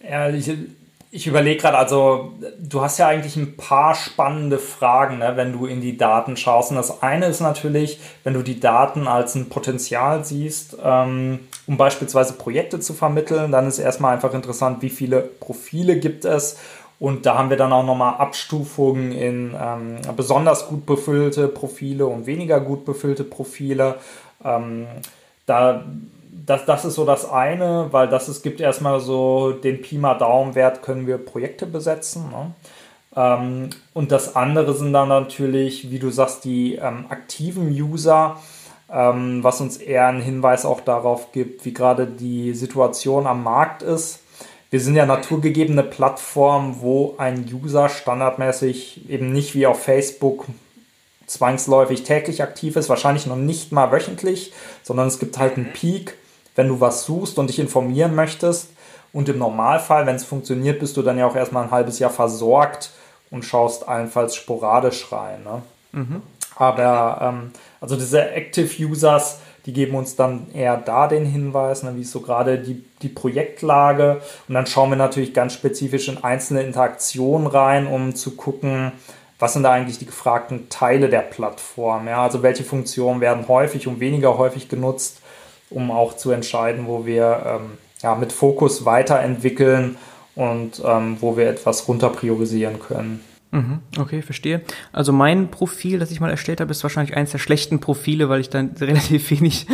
[0.00, 0.50] ehrlich,
[1.16, 5.64] ich überlege gerade, also du hast ja eigentlich ein paar spannende Fragen, ne, wenn du
[5.64, 6.70] in die Daten schaust.
[6.70, 11.78] Und das eine ist natürlich, wenn du die Daten als ein Potenzial siehst, ähm, um
[11.78, 16.58] beispielsweise Projekte zu vermitteln, dann ist erstmal einfach interessant, wie viele Profile gibt es.
[16.98, 22.26] Und da haben wir dann auch nochmal Abstufungen in ähm, besonders gut befüllte Profile und
[22.26, 23.94] weniger gut befüllte Profile.
[24.44, 24.86] Ähm,
[25.46, 25.82] da
[26.46, 30.14] das, das ist so das eine, weil das es gibt erstmal so den Pi mal
[30.14, 32.30] Daumenwert, können wir Projekte besetzen.
[32.30, 32.52] Ne?
[33.16, 38.36] Ähm, und das andere sind dann natürlich, wie du sagst, die ähm, aktiven User,
[38.90, 43.82] ähm, was uns eher einen Hinweis auch darauf gibt, wie gerade die Situation am Markt
[43.82, 44.20] ist.
[44.70, 50.46] Wir sind ja naturgegebene Plattform, wo ein User standardmäßig eben nicht wie auf Facebook
[51.26, 54.52] zwangsläufig täglich aktiv ist, wahrscheinlich noch nicht mal wöchentlich,
[54.84, 56.14] sondern es gibt halt einen Peak
[56.56, 58.70] wenn du was suchst und dich informieren möchtest.
[59.12, 62.10] Und im Normalfall, wenn es funktioniert, bist du dann ja auch erstmal ein halbes Jahr
[62.10, 62.90] versorgt
[63.30, 65.44] und schaust allenfalls sporadisch rein.
[65.44, 65.62] Ne?
[65.92, 66.22] Mhm.
[66.56, 71.94] Aber ähm, also diese Active Users, die geben uns dann eher da den Hinweis, ne,
[71.96, 74.20] wie ist so gerade die, die Projektlage.
[74.48, 78.92] Und dann schauen wir natürlich ganz spezifisch in einzelne Interaktionen rein, um zu gucken,
[79.38, 82.06] was sind da eigentlich die gefragten Teile der Plattform.
[82.06, 82.22] Ja?
[82.22, 85.20] Also welche Funktionen werden häufig und weniger häufig genutzt
[85.70, 87.70] um auch zu entscheiden, wo wir ähm,
[88.02, 89.96] ja, mit Fokus weiterentwickeln
[90.34, 93.24] und ähm, wo wir etwas runter priorisieren können.
[93.52, 94.60] Mhm, okay, verstehe.
[94.92, 98.40] Also mein Profil, das ich mal erstellt habe, ist wahrscheinlich eines der schlechten Profile, weil
[98.40, 99.66] ich dann relativ wenig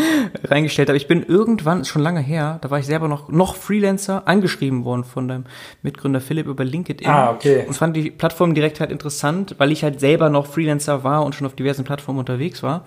[0.45, 0.97] reingestellt habe.
[0.97, 5.05] Ich bin irgendwann, schon lange her, da war ich selber noch, noch Freelancer, angeschrieben worden
[5.05, 5.45] von deinem
[5.83, 7.09] Mitgründer Philipp über LinkedIn.
[7.09, 7.65] Ah, okay.
[7.67, 11.35] Und fand die Plattform direkt halt interessant, weil ich halt selber noch Freelancer war und
[11.35, 12.85] schon auf diversen Plattformen unterwegs war.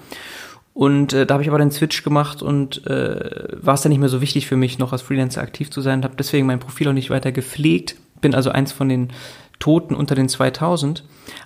[0.76, 4.00] Und äh, da habe ich aber den Switch gemacht und äh, war es dann nicht
[4.00, 6.04] mehr so wichtig für mich, noch als Freelancer aktiv zu sein.
[6.04, 7.96] Habe deswegen mein Profil auch nicht weiter gepflegt.
[8.20, 9.14] Bin also eins von den
[9.60, 11.06] Toten unter den 2000.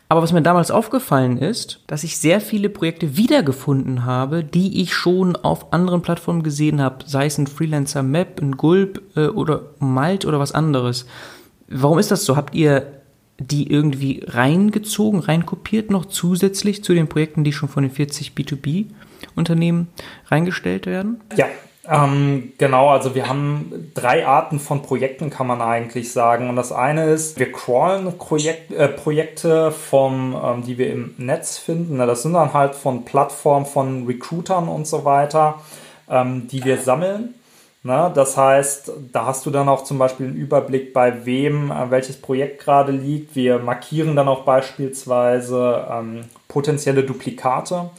[0.09, 4.95] Aber was mir damals aufgefallen ist, dass ich sehr viele Projekte wiedergefunden habe, die ich
[4.95, 9.61] schon auf anderen Plattformen gesehen habe, sei es ein Freelancer Map, ein Gulp äh, oder
[9.77, 11.05] Malt oder was anderes.
[11.67, 12.35] Warum ist das so?
[12.35, 12.99] Habt ihr
[13.37, 18.87] die irgendwie reingezogen, reinkopiert noch zusätzlich zu den Projekten, die schon von den 40 B2B
[19.39, 19.87] Unternehmen
[20.27, 21.21] reingestellt werden?
[21.35, 21.47] Ja,
[21.89, 26.47] ähm, genau, also wir haben drei Arten von Projekten, kann man eigentlich sagen.
[26.49, 31.57] Und das eine ist, wir crawlen Projekt, äh, Projekte, vom, ähm, die wir im Netz
[31.57, 31.97] finden.
[31.97, 35.61] Das sind dann halt von Plattformen, von Recruitern und so weiter,
[36.07, 37.33] ähm, die wir sammeln.
[37.81, 41.89] Na, das heißt, da hast du dann auch zum Beispiel einen Überblick, bei wem äh,
[41.89, 43.35] welches Projekt gerade liegt.
[43.35, 47.89] Wir markieren dann auch beispielsweise ähm, potenzielle Duplikate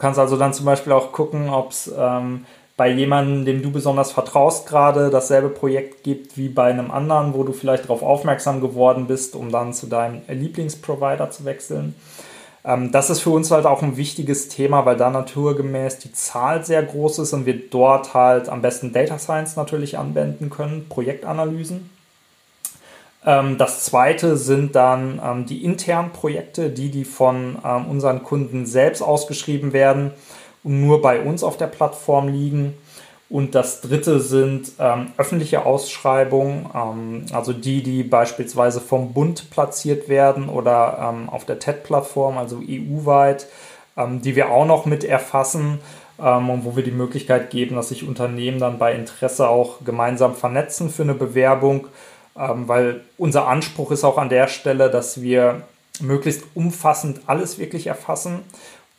[0.00, 4.10] kannst also dann zum Beispiel auch gucken, ob es ähm, bei jemandem, dem du besonders
[4.10, 9.06] vertraust, gerade dasselbe Projekt gibt wie bei einem anderen, wo du vielleicht darauf aufmerksam geworden
[9.06, 11.94] bist, um dann zu deinem Lieblingsprovider zu wechseln.
[12.64, 16.64] Ähm, das ist für uns halt auch ein wichtiges Thema, weil da naturgemäß die Zahl
[16.64, 21.90] sehr groß ist und wir dort halt am besten Data Science natürlich anwenden können, Projektanalysen.
[23.24, 28.66] Ähm, das zweite sind dann ähm, die internen Projekte, die, die von ähm, unseren Kunden
[28.66, 30.12] selbst ausgeschrieben werden
[30.62, 32.74] und nur bei uns auf der Plattform liegen.
[33.28, 40.08] Und das dritte sind ähm, öffentliche Ausschreibungen, ähm, also die, die beispielsweise vom Bund platziert
[40.08, 43.46] werden oder ähm, auf der TED-Plattform, also EU-weit,
[44.22, 45.80] die wir auch noch mit erfassen
[46.16, 50.88] und wo wir die Möglichkeit geben, dass sich Unternehmen dann bei Interesse auch gemeinsam vernetzen
[50.88, 51.88] für eine Bewerbung
[52.34, 55.62] weil unser Anspruch ist auch an der Stelle, dass wir
[56.00, 58.40] möglichst umfassend alles wirklich erfassen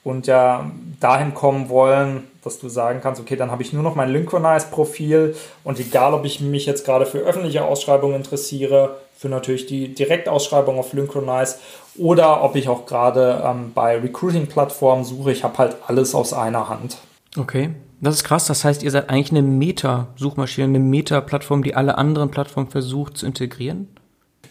[0.03, 3.95] und ja dahin kommen wollen, dass du sagen kannst, okay, dann habe ich nur noch
[3.95, 9.67] mein Lynchronize-Profil und egal, ob ich mich jetzt gerade für öffentliche Ausschreibungen interessiere, für natürlich
[9.67, 11.57] die Direktausschreibung auf Lynchronize
[11.97, 16.69] oder ob ich auch gerade ähm, bei Recruiting-Plattformen suche, ich habe halt alles aus einer
[16.69, 16.97] Hand.
[17.37, 17.69] Okay,
[18.01, 18.45] das ist krass.
[18.47, 23.25] Das heißt, ihr seid eigentlich eine Meta-Suchmaschine, eine Meta-Plattform, die alle anderen Plattformen versucht zu
[23.25, 23.87] integrieren?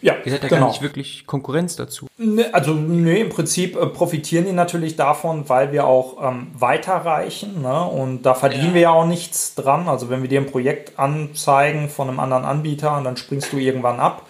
[0.01, 0.61] Ja, Ihr seid ja genau.
[0.61, 2.07] gar nicht wirklich Konkurrenz dazu.
[2.17, 7.61] Ne, also, nee, im Prinzip äh, profitieren die natürlich davon, weil wir auch ähm, weiterreichen.
[7.61, 7.83] Ne?
[7.83, 8.73] Und da verdienen ja.
[8.73, 9.87] wir ja auch nichts dran.
[9.87, 13.57] Also, wenn wir dir ein Projekt anzeigen von einem anderen Anbieter und dann springst du
[13.57, 14.25] irgendwann ab,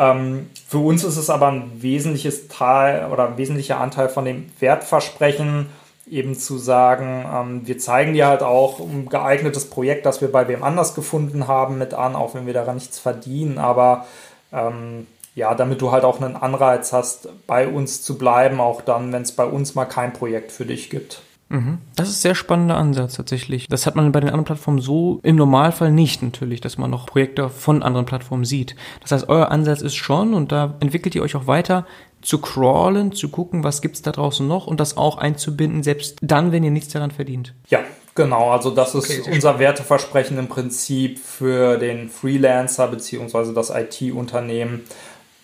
[0.00, 4.46] Ähm, für uns ist es aber ein wesentliches Teil oder ein wesentlicher Anteil von dem
[4.60, 5.66] Wertversprechen,
[6.10, 10.48] eben zu sagen, ähm, wir zeigen dir halt auch ein geeignetes Projekt, das wir bei
[10.48, 14.06] wem anders gefunden haben, mit an, auch wenn wir daran nichts verdienen, aber
[14.52, 19.12] ähm, ja, damit du halt auch einen Anreiz hast, bei uns zu bleiben, auch dann,
[19.12, 21.22] wenn es bei uns mal kein Projekt für dich gibt.
[21.48, 21.78] Mhm.
[21.96, 23.68] Das ist ein sehr spannender Ansatz tatsächlich.
[23.68, 27.06] Das hat man bei den anderen Plattformen so im Normalfall nicht natürlich, dass man noch
[27.06, 28.76] Projekte von anderen Plattformen sieht.
[29.00, 31.86] Das heißt, euer Ansatz ist schon, und da entwickelt ihr euch auch weiter,
[32.22, 36.52] zu crawlen, zu gucken, was gibt's da draußen noch und das auch einzubinden, selbst dann,
[36.52, 37.54] wenn ihr nichts daran verdient.
[37.68, 37.80] Ja,
[38.14, 38.50] genau.
[38.50, 44.84] Also das ist okay, unser Werteversprechen im Prinzip für den Freelancer beziehungsweise das IT-Unternehmen,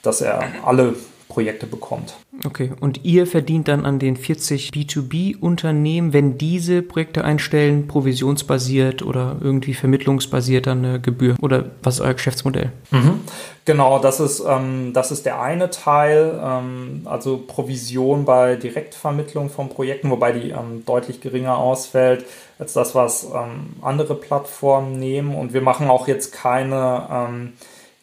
[0.02, 0.94] dass er alle
[1.28, 2.14] Projekte bekommt.
[2.44, 9.36] Okay, und ihr verdient dann an den 40 B2B-Unternehmen, wenn diese Projekte einstellen, provisionsbasiert oder
[9.40, 11.36] irgendwie vermittlungsbasiert dann eine Gebühr?
[11.40, 12.72] Oder was ist euer Geschäftsmodell?
[12.90, 13.20] Mhm.
[13.64, 19.70] Genau, das ist, ähm, das ist der eine Teil, ähm, also Provision bei Direktvermittlung von
[19.70, 22.26] Projekten, wobei die ähm, deutlich geringer ausfällt
[22.58, 25.34] als das, was ähm, andere Plattformen nehmen.
[25.34, 27.52] Und wir machen auch jetzt keine ähm,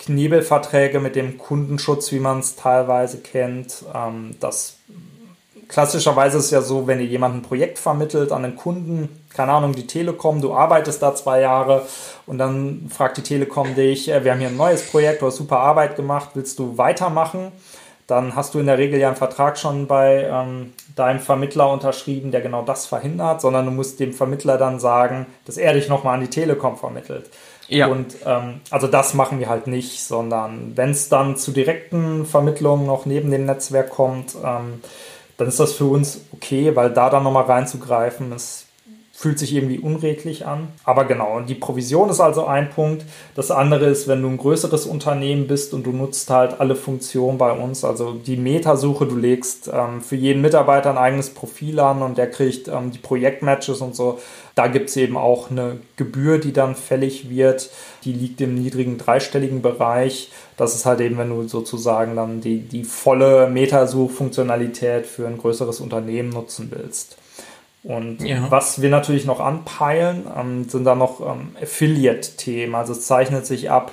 [0.01, 3.83] Knebelverträge mit dem Kundenschutz, wie man es teilweise kennt.
[3.93, 4.77] Ähm, das
[5.67, 9.73] klassischerweise ist ja so, wenn ihr jemanden ein Projekt vermittelt an einen Kunden, keine Ahnung,
[9.73, 11.85] die Telekom, du arbeitest da zwei Jahre
[12.25, 15.37] und dann fragt die Telekom dich, äh, wir haben hier ein neues Projekt, du hast
[15.37, 17.51] super Arbeit gemacht, willst du weitermachen?
[18.07, 22.31] Dann hast du in der Regel ja einen Vertrag schon bei ähm, deinem Vermittler unterschrieben,
[22.31, 26.15] der genau das verhindert, sondern du musst dem Vermittler dann sagen, dass er dich nochmal
[26.15, 27.29] an die Telekom vermittelt.
[27.71, 27.87] Ja.
[27.87, 32.85] Und ähm, also das machen wir halt nicht, sondern wenn es dann zu direkten Vermittlungen
[32.85, 34.81] noch neben dem Netzwerk kommt, ähm,
[35.37, 38.67] dann ist das für uns okay, weil da dann nochmal reinzugreifen ist
[39.21, 40.69] fühlt sich irgendwie unredlich an.
[40.83, 43.05] Aber genau, und die Provision ist also ein Punkt.
[43.35, 47.37] Das andere ist, wenn du ein größeres Unternehmen bist und du nutzt halt alle Funktionen
[47.37, 52.01] bei uns, also die Metasuche, du legst ähm, für jeden Mitarbeiter ein eigenes Profil an
[52.01, 54.19] und der kriegt ähm, die Projektmatches und so.
[54.55, 57.69] Da gibt es eben auch eine Gebühr, die dann fällig wird.
[58.03, 60.31] Die liegt im niedrigen dreistelligen Bereich.
[60.57, 65.79] Das ist halt eben, wenn du sozusagen dann die, die volle Metasuchfunktionalität für ein größeres
[65.79, 67.17] Unternehmen nutzen willst.
[67.83, 68.45] Und ja.
[68.49, 72.75] was wir natürlich noch anpeilen, ähm, sind da noch ähm, Affiliate-Themen.
[72.75, 73.91] Also es zeichnet sich ab,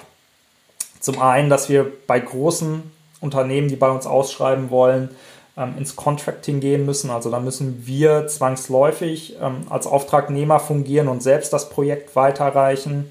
[1.00, 2.82] zum einen, dass wir bei großen
[3.20, 5.10] Unternehmen, die bei uns ausschreiben wollen,
[5.58, 7.10] ähm, ins Contracting gehen müssen.
[7.10, 13.10] Also da müssen wir zwangsläufig ähm, als Auftragnehmer fungieren und selbst das Projekt weiterreichen.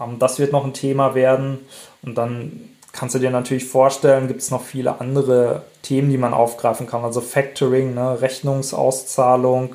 [0.00, 1.58] Ähm, das wird noch ein Thema werden.
[2.02, 6.32] Und dann kannst du dir natürlich vorstellen, gibt es noch viele andere Themen, die man
[6.32, 7.04] aufgreifen kann.
[7.04, 9.74] Also Factoring, ne, Rechnungsauszahlung,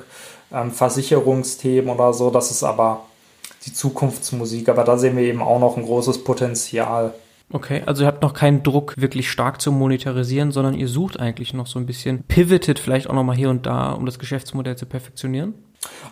[0.52, 2.30] ähm, Versicherungsthemen oder so.
[2.30, 3.02] Das ist aber
[3.66, 4.68] die Zukunftsmusik.
[4.68, 7.12] Aber da sehen wir eben auch noch ein großes Potenzial.
[7.52, 11.54] Okay, also ihr habt noch keinen Druck, wirklich stark zu monetarisieren, sondern ihr sucht eigentlich
[11.54, 14.76] noch so ein bisschen, pivotet vielleicht auch noch mal hier und da, um das Geschäftsmodell
[14.76, 15.54] zu perfektionieren?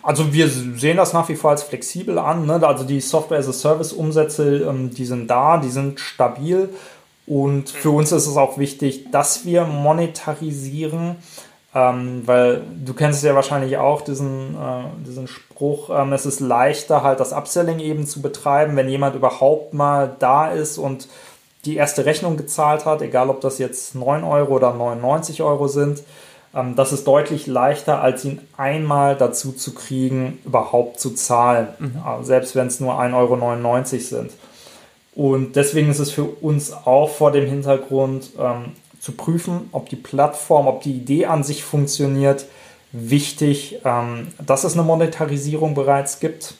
[0.01, 2.45] Also wir sehen das nach wie vor als flexibel an.
[2.45, 2.65] Ne?
[2.65, 6.69] Also die Software-as-a-Service-Umsätze, ähm, die sind da, die sind stabil.
[7.27, 11.15] Und für uns ist es auch wichtig, dass wir monetarisieren.
[11.77, 16.39] Ähm, weil du kennst es ja wahrscheinlich auch, diesen, äh, diesen Spruch, ähm, es ist
[16.39, 21.09] leichter halt das Upselling eben zu betreiben, wenn jemand überhaupt mal da ist und
[21.65, 26.01] die erste Rechnung gezahlt hat, egal ob das jetzt 9 Euro oder 99 Euro sind.
[26.55, 31.67] Ähm, das ist deutlich leichter, als ihn einmal dazu zu kriegen, überhaupt zu zahlen.
[31.79, 32.23] Mhm.
[32.23, 34.31] selbst wenn es nur 1,99 Euro sind.
[35.13, 38.73] Und deswegen ist es für uns auch vor dem Hintergrund ähm,
[39.05, 42.47] zu prüfen, ob die Plattform, ob die Idee an sich funktioniert,
[42.91, 46.55] wichtig, ähm, dass es eine Monetarisierung bereits gibt,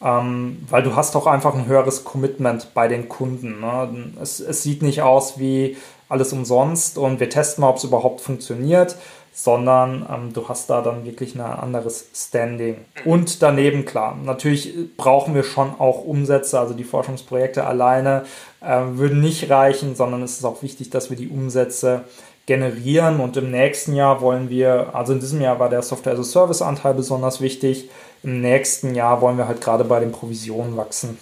[0.00, 3.58] ähm, weil du hast doch einfach ein höheres Commitment bei den Kunden.
[3.58, 4.12] Ne?
[4.22, 5.76] Es, es sieht nicht aus wie
[6.08, 8.94] alles umsonst und wir testen mal, ob es überhaupt funktioniert
[9.32, 12.76] sondern ähm, du hast da dann wirklich ein anderes Standing.
[13.04, 18.24] Und daneben, klar, natürlich brauchen wir schon auch Umsätze, also die Forschungsprojekte alleine
[18.60, 22.04] äh, würden nicht reichen, sondern es ist auch wichtig, dass wir die Umsätze
[22.46, 27.40] generieren und im nächsten Jahr wollen wir, also in diesem Jahr war der Software-as-a-Service-Anteil besonders
[27.40, 27.88] wichtig,
[28.22, 31.16] im nächsten Jahr wollen wir halt gerade bei den Provisionen wachsen.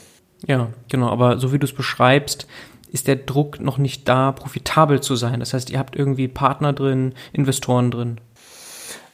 [0.46, 2.46] Ja, genau, aber so wie du es beschreibst,
[2.92, 5.40] ist der Druck noch nicht da, profitabel zu sein.
[5.40, 8.20] Das heißt, ihr habt irgendwie Partner drin, Investoren drin.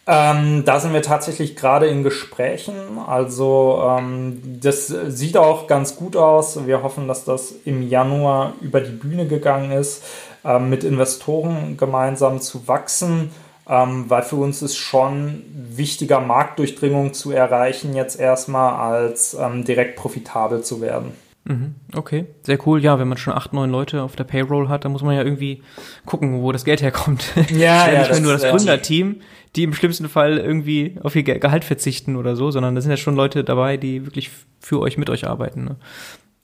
[0.07, 2.75] Ähm, da sind wir tatsächlich gerade in Gesprächen.
[3.07, 6.67] Also ähm, das sieht auch ganz gut aus.
[6.67, 10.05] Wir hoffen, dass das im Januar über die Bühne gegangen ist,
[10.45, 13.31] ähm, mit Investoren gemeinsam zu wachsen,
[13.67, 19.97] ähm, weil für uns ist schon wichtiger, Marktdurchdringung zu erreichen, jetzt erstmal als ähm, direkt
[19.97, 21.15] profitabel zu werden.
[21.47, 22.83] Mhm, okay, sehr cool.
[22.83, 25.23] Ja, wenn man schon acht, neun Leute auf der Payroll hat, dann muss man ja
[25.23, 25.63] irgendwie
[26.07, 27.25] gucken, wo das Geld herkommt.
[27.51, 28.43] Ja, ja, nicht das- nur das.
[28.45, 29.17] Gründerteam,
[29.55, 32.91] die im schlimmsten Fall irgendwie auf ihr Ge- Gehalt verzichten oder so, sondern da sind
[32.91, 34.31] ja schon Leute dabei, die wirklich
[34.61, 35.65] für euch, mit euch arbeiten.
[35.65, 35.77] Ne?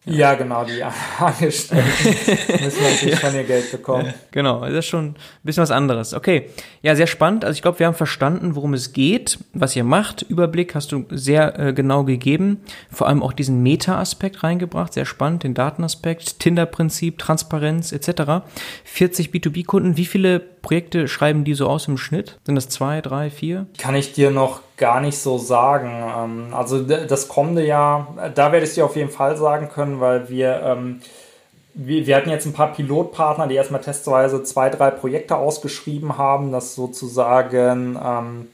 [0.07, 1.85] Ja, genau, die Angestellten
[2.65, 4.15] müssen natürlich von ihr Geld bekommen.
[4.31, 6.15] Genau, das ist schon ein bisschen was anderes.
[6.15, 6.49] Okay,
[6.81, 7.45] ja, sehr spannend.
[7.45, 10.23] Also ich glaube, wir haben verstanden, worum es geht, was ihr macht.
[10.23, 12.63] Überblick hast du sehr äh, genau gegeben.
[12.91, 18.43] Vor allem auch diesen Meta-Aspekt reingebracht, sehr spannend, den Datenaspekt, Tinder-Prinzip, Transparenz etc.
[18.85, 19.99] 40 B2B-Kunden.
[19.99, 22.39] Wie viele Projekte schreiben die so aus im Schnitt?
[22.45, 23.67] Sind das zwei, drei, vier?
[23.79, 25.91] Kann ich dir noch gar nicht so sagen.
[26.17, 30.29] Ähm, Also das kommende Jahr, da werde ich dir auf jeden Fall sagen können, weil
[30.29, 31.01] wir, ähm,
[31.75, 36.51] wir, wir hatten jetzt ein paar Pilotpartner, die erstmal testweise zwei, drei Projekte ausgeschrieben haben,
[36.53, 38.49] das sozusagen ähm,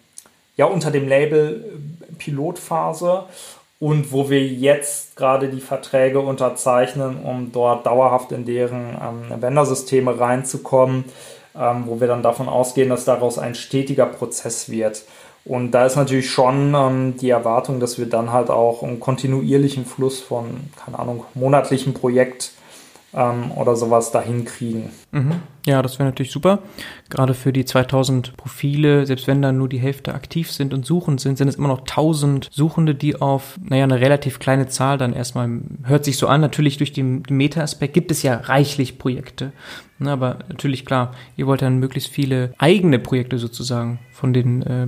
[0.56, 3.24] ja unter dem Label äh, Pilotphase
[3.78, 10.18] und wo wir jetzt gerade die Verträge unterzeichnen, um dort dauerhaft in deren ähm, Vendor-Systeme
[10.18, 11.04] reinzukommen,
[11.58, 15.04] ähm, wo wir dann davon ausgehen, dass daraus ein stetiger Prozess wird.
[15.44, 19.86] Und da ist natürlich schon ähm, die Erwartung, dass wir dann halt auch einen kontinuierlichen
[19.86, 22.50] Fluss von, keine Ahnung, monatlichen Projekt
[23.16, 24.90] ähm, oder sowas dahin kriegen.
[25.10, 25.40] Mhm.
[25.66, 26.60] Ja, das wäre natürlich super.
[27.10, 31.20] Gerade für die 2000 Profile, selbst wenn da nur die Hälfte aktiv sind und suchend
[31.20, 35.12] sind, sind es immer noch 1000 Suchende, die auf, naja, eine relativ kleine Zahl dann
[35.12, 35.48] erstmal,
[35.82, 36.40] hört sich so an.
[36.40, 39.52] Natürlich durch den Meta-Aspekt gibt es ja reichlich Projekte.
[39.98, 44.86] Ne, aber natürlich klar, ihr wollt dann möglichst viele eigene Projekte sozusagen von den äh,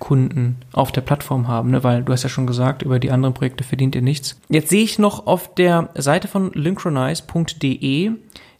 [0.00, 1.84] B2B-Kunden auf der Plattform haben, ne?
[1.84, 4.40] weil du hast ja schon gesagt, über die anderen Projekte verdient ihr nichts.
[4.48, 8.12] Jetzt sehe ich noch auf der Seite von lynchronize.de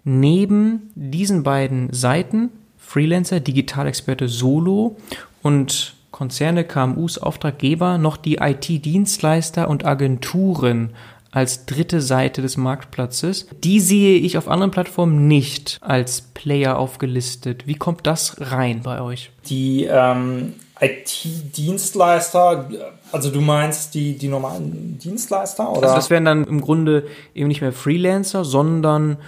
[0.04, 4.96] neben diesen beiden Seiten, Freelancer, Digitalexperte Solo
[5.42, 10.90] und Konzerne, KMUs, Auftraggeber, noch die IT-Dienstleister und Agenturen
[11.30, 13.46] als dritte Seite des Marktplatzes.
[13.62, 17.68] Die sehe ich auf anderen Plattformen nicht als Player aufgelistet.
[17.68, 19.30] Wie kommt das rein bei euch?
[19.46, 22.68] Die ähm, IT-Dienstleister,
[23.12, 25.70] also du meinst die, die normalen Dienstleister?
[25.70, 25.82] Oder?
[25.82, 29.18] Also das wären dann im Grunde eben nicht mehr Freelancer, sondern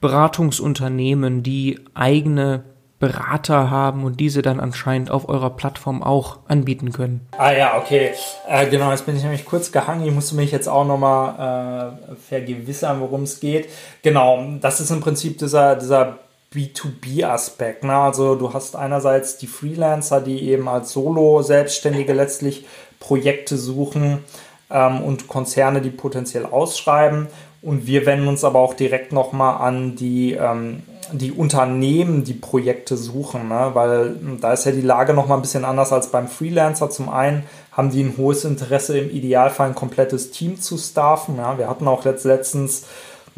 [0.00, 2.64] Beratungsunternehmen, die eigene
[2.98, 7.20] Berater haben und diese dann anscheinend auf eurer Plattform auch anbieten können.
[7.38, 8.10] Ah ja, okay.
[8.48, 10.04] Äh, genau, jetzt bin ich nämlich kurz gehangen.
[10.04, 13.68] Ich musste mich jetzt auch nochmal äh, vergewissern, worum es geht.
[14.02, 16.18] Genau, das ist im Prinzip dieser, dieser
[16.54, 17.84] B2B-Aspekt.
[17.84, 17.94] Ne?
[17.94, 22.66] Also du hast einerseits die Freelancer, die eben als Solo-Selbstständige letztlich
[23.00, 24.24] Projekte suchen
[24.70, 27.28] ähm, und Konzerne, die potenziell ausschreiben.
[27.60, 32.96] Und wir wenden uns aber auch direkt nochmal an die, ähm, die Unternehmen, die Projekte
[32.96, 33.70] suchen, ne?
[33.74, 36.88] weil da ist ja die Lage nochmal ein bisschen anders als beim Freelancer.
[36.88, 41.36] Zum einen haben die ein hohes Interesse, im Idealfall ein komplettes Team zu staffen.
[41.36, 41.58] Ja?
[41.58, 42.86] Wir hatten auch letzt, letztens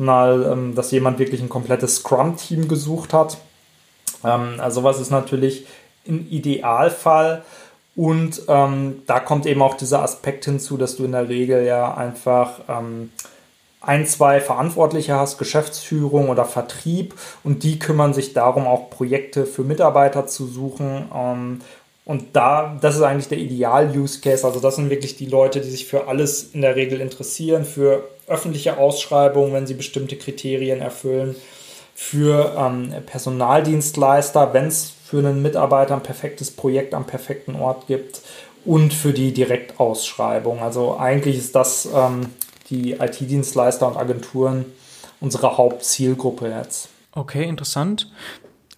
[0.00, 3.38] mal, ähm, dass jemand wirklich ein komplettes Scrum-Team gesucht hat.
[4.24, 5.66] Ähm, also was ist natürlich
[6.04, 7.42] im Idealfall.
[7.96, 11.92] Und ähm, da kommt eben auch dieser Aspekt hinzu, dass du in der Regel ja
[11.94, 13.10] einfach ähm,
[13.80, 19.62] ein, zwei Verantwortliche hast, Geschäftsführung oder Vertrieb, und die kümmern sich darum, auch Projekte für
[19.62, 21.08] Mitarbeiter zu suchen.
[21.14, 21.60] Ähm,
[22.04, 24.46] und da, das ist eigentlich der Ideal-Use-Case.
[24.46, 28.08] Also das sind wirklich die Leute, die sich für alles in der Regel interessieren, für
[28.30, 31.36] öffentliche Ausschreibungen, wenn sie bestimmte Kriterien erfüllen,
[31.94, 38.22] für ähm, Personaldienstleister, wenn es für einen Mitarbeiter ein perfektes Projekt am perfekten Ort gibt
[38.64, 40.62] und für die Direktausschreibung.
[40.62, 42.26] Also eigentlich ist das ähm,
[42.70, 44.64] die IT-Dienstleister und Agenturen
[45.20, 46.88] unsere Hauptzielgruppe jetzt.
[47.12, 48.10] Okay, interessant.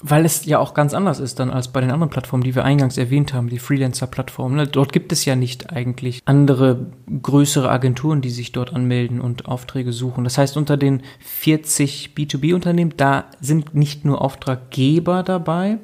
[0.04, 2.64] Weil es ja auch ganz anders ist dann als bei den anderen Plattformen, die wir
[2.64, 4.56] eingangs erwähnt haben, die Freelancer-Plattformen.
[4.56, 4.66] Ne?
[4.66, 6.90] Dort gibt es ja nicht eigentlich andere
[7.22, 10.24] größere Agenturen, die sich dort anmelden und Aufträge suchen.
[10.24, 15.78] Das heißt, unter den 40 B2B-Unternehmen, da sind nicht nur Auftraggeber dabei,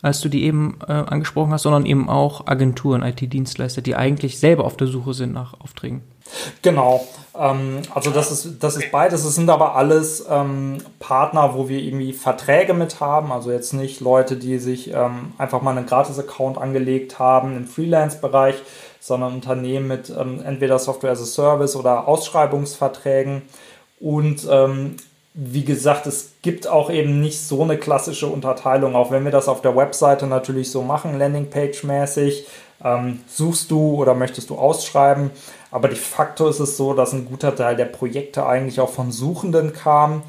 [0.00, 4.64] als du die eben äh, angesprochen hast, sondern eben auch Agenturen, IT-Dienstleister, die eigentlich selber
[4.64, 6.02] auf der Suche sind nach Aufträgen.
[6.62, 7.06] Genau.
[7.38, 9.24] Ähm, also das ist, das ist beides.
[9.24, 13.32] Es sind aber alles ähm, Partner, wo wir irgendwie Verträge mit haben.
[13.32, 18.56] Also jetzt nicht Leute, die sich ähm, einfach mal einen Gratis-Account angelegt haben im Freelance-Bereich,
[19.00, 23.42] sondern Unternehmen mit ähm, entweder Software as a Service oder Ausschreibungsverträgen.
[24.00, 24.96] Und ähm,
[25.34, 29.46] wie gesagt, es gibt auch eben nicht so eine klassische Unterteilung, auch wenn wir das
[29.46, 32.44] auf der Webseite natürlich so machen, Landingpage-mäßig.
[32.84, 35.30] Ähm, suchst du oder möchtest du ausschreiben?
[35.70, 39.12] Aber de facto ist es so, dass ein guter Teil der Projekte eigentlich auch von
[39.12, 40.22] Suchenden kam,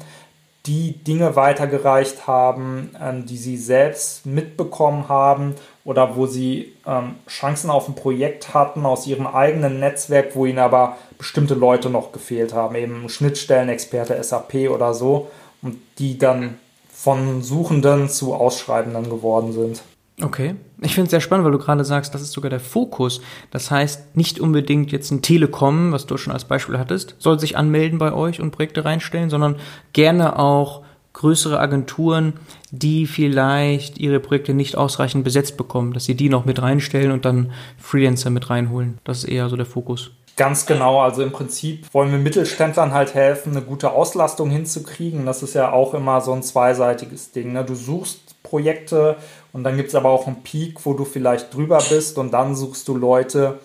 [0.66, 7.70] die Dinge weitergereicht haben, ähm, die sie selbst mitbekommen haben oder wo sie ähm, Chancen
[7.70, 12.52] auf ein Projekt hatten aus ihrem eigenen Netzwerk, wo ihnen aber bestimmte Leute noch gefehlt
[12.52, 15.30] haben, eben Schnittstellenexperte SAP oder so,
[15.62, 16.58] und die dann
[16.92, 19.82] von Suchenden zu Ausschreibenden geworden sind.
[20.22, 20.56] Okay.
[20.82, 23.20] Ich finde es sehr spannend, weil du gerade sagst, das ist sogar der Fokus.
[23.50, 27.56] Das heißt, nicht unbedingt jetzt ein Telekom, was du schon als Beispiel hattest, soll sich
[27.56, 29.56] anmelden bei euch und Projekte reinstellen, sondern
[29.92, 32.34] gerne auch größere Agenturen,
[32.70, 37.24] die vielleicht ihre Projekte nicht ausreichend besetzt bekommen, dass sie die noch mit reinstellen und
[37.24, 38.98] dann Freelancer mit reinholen.
[39.04, 40.12] Das ist eher so der Fokus.
[40.36, 45.26] Ganz genau, also im Prinzip wollen wir Mittelständlern halt helfen, eine gute Auslastung hinzukriegen.
[45.26, 47.52] Das ist ja auch immer so ein zweiseitiges Ding.
[47.52, 47.64] Ne?
[47.64, 49.16] Du suchst Projekte
[49.52, 52.54] und dann gibt es aber auch einen Peak, wo du vielleicht drüber bist und dann
[52.54, 53.58] suchst du Leute,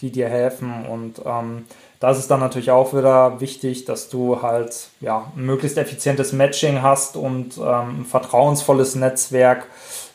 [0.00, 0.86] die dir helfen.
[0.86, 1.64] Und ähm,
[2.00, 6.82] da ist dann natürlich auch wieder wichtig, dass du halt ja, ein möglichst effizientes Matching
[6.82, 9.66] hast und ähm, ein vertrauensvolles Netzwerk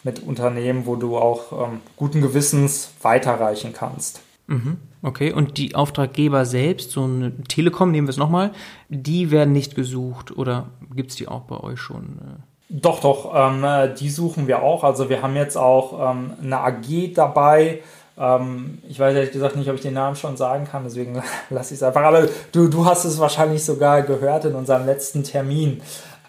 [0.03, 4.21] mit Unternehmen, wo du auch ähm, guten Gewissens weiterreichen kannst.
[4.47, 4.77] Mhm.
[5.01, 8.51] Okay, und die Auftraggeber selbst, so eine Telekom, nehmen wir es nochmal,
[8.87, 12.19] die werden nicht gesucht oder gibt es die auch bei euch schon?
[12.69, 13.65] Doch, doch, ähm,
[13.99, 14.83] die suchen wir auch.
[14.83, 17.81] Also wir haben jetzt auch ähm, eine AG dabei.
[18.17, 21.73] Ähm, ich weiß ehrlich gesagt nicht, ob ich den Namen schon sagen kann, deswegen lasse
[21.73, 22.01] ich es einfach.
[22.01, 25.81] Aber du, du hast es wahrscheinlich sogar gehört in unserem letzten Termin.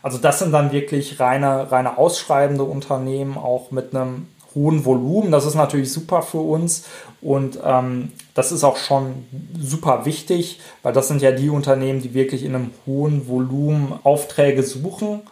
[0.03, 5.33] Also das sind dann wirklich reine, reine ausschreibende Unternehmen, auch mit einem hohen Volumen.
[5.33, 6.85] Das ist natürlich super für uns
[7.21, 9.25] und ähm, das ist auch schon
[9.59, 14.63] super wichtig, weil das sind ja die Unternehmen, die wirklich in einem hohen Volumen Aufträge
[14.63, 15.23] suchen,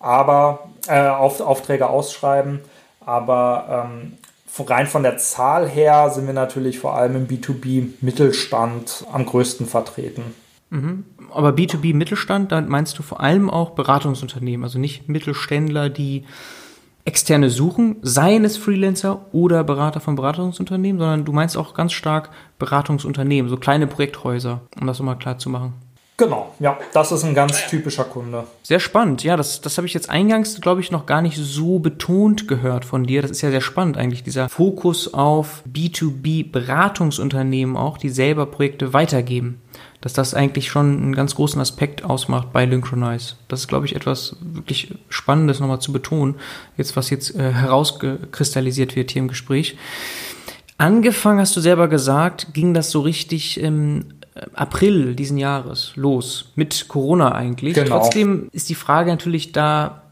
[0.00, 2.60] aber äh, Auf, Aufträge ausschreiben.
[3.04, 4.18] Aber ähm,
[4.68, 10.34] rein von der Zahl her sind wir natürlich vor allem im B2B-Mittelstand am größten vertreten.
[10.70, 11.04] Mhm.
[11.32, 16.24] Aber B2B-Mittelstand, da meinst du vor allem auch Beratungsunternehmen, also nicht Mittelständler, die
[17.04, 22.30] externe suchen, seien es Freelancer oder Berater von Beratungsunternehmen, sondern du meinst auch ganz stark
[22.58, 25.74] Beratungsunternehmen, so kleine Projekthäuser, um das nochmal klar zu machen.
[26.20, 28.44] Genau, ja, das ist ein ganz typischer Kunde.
[28.62, 31.78] Sehr spannend, ja, das, das habe ich jetzt eingangs, glaube ich, noch gar nicht so
[31.78, 33.22] betont gehört von dir.
[33.22, 39.62] Das ist ja sehr spannend eigentlich, dieser Fokus auf B2B-Beratungsunternehmen auch, die selber Projekte weitergeben
[40.02, 43.34] dass das eigentlich schon einen ganz großen Aspekt ausmacht bei Synchronize.
[43.48, 46.36] Das ist, glaube ich, etwas wirklich Spannendes nochmal zu betonen,
[46.78, 49.76] jetzt was jetzt äh, herauskristallisiert wird hier im Gespräch.
[50.78, 54.06] Angefangen, hast du selber gesagt, ging das so richtig im
[54.54, 57.74] April diesen Jahres los, mit Corona eigentlich.
[57.74, 57.98] Genau.
[57.98, 60.02] Trotzdem ist die Frage natürlich da,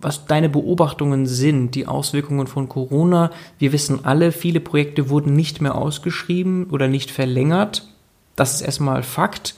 [0.00, 3.30] was deine Beobachtungen sind, die Auswirkungen von Corona.
[3.58, 7.86] Wir wissen alle, viele Projekte wurden nicht mehr ausgeschrieben oder nicht verlängert.
[8.36, 9.54] Das ist erstmal Fakt.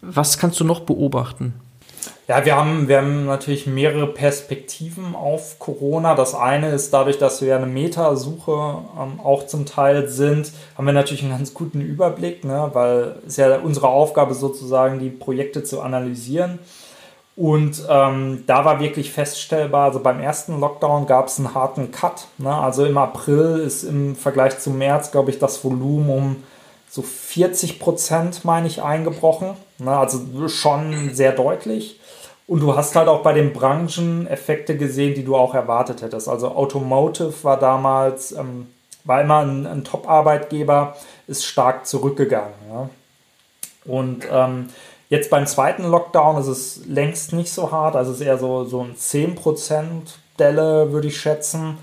[0.00, 1.54] Was kannst du noch beobachten?
[2.28, 6.16] Ja, wir haben, wir haben natürlich mehrere Perspektiven auf Corona.
[6.16, 10.92] Das eine ist dadurch, dass wir eine Metasuche ähm, auch zum Teil sind, haben wir
[10.92, 12.70] natürlich einen ganz guten Überblick, ne?
[12.72, 16.58] weil es ja unsere Aufgabe sozusagen, die Projekte zu analysieren.
[17.36, 22.26] Und ähm, da war wirklich feststellbar, also beim ersten Lockdown gab es einen harten Cut.
[22.38, 22.52] Ne?
[22.52, 26.36] Also im April ist im Vergleich zum März, glaube ich, das Volumen um
[26.90, 29.50] so 40 Prozent, meine ich, eingebrochen.
[29.78, 29.96] Ne?
[29.96, 32.00] Also schon sehr deutlich.
[32.46, 36.28] Und du hast halt auch bei den Branchen Effekte gesehen, die du auch erwartet hättest.
[36.28, 38.68] Also Automotive war damals, ähm,
[39.04, 42.54] war immer ein, ein Top-Arbeitgeber, ist stark zurückgegangen.
[42.70, 42.90] Ja?
[43.84, 44.68] Und ähm,
[45.08, 48.64] jetzt beim zweiten Lockdown ist es längst nicht so hart, also es ist eher so,
[48.64, 50.02] so ein 10%
[50.38, 51.78] Delle, würde ich schätzen.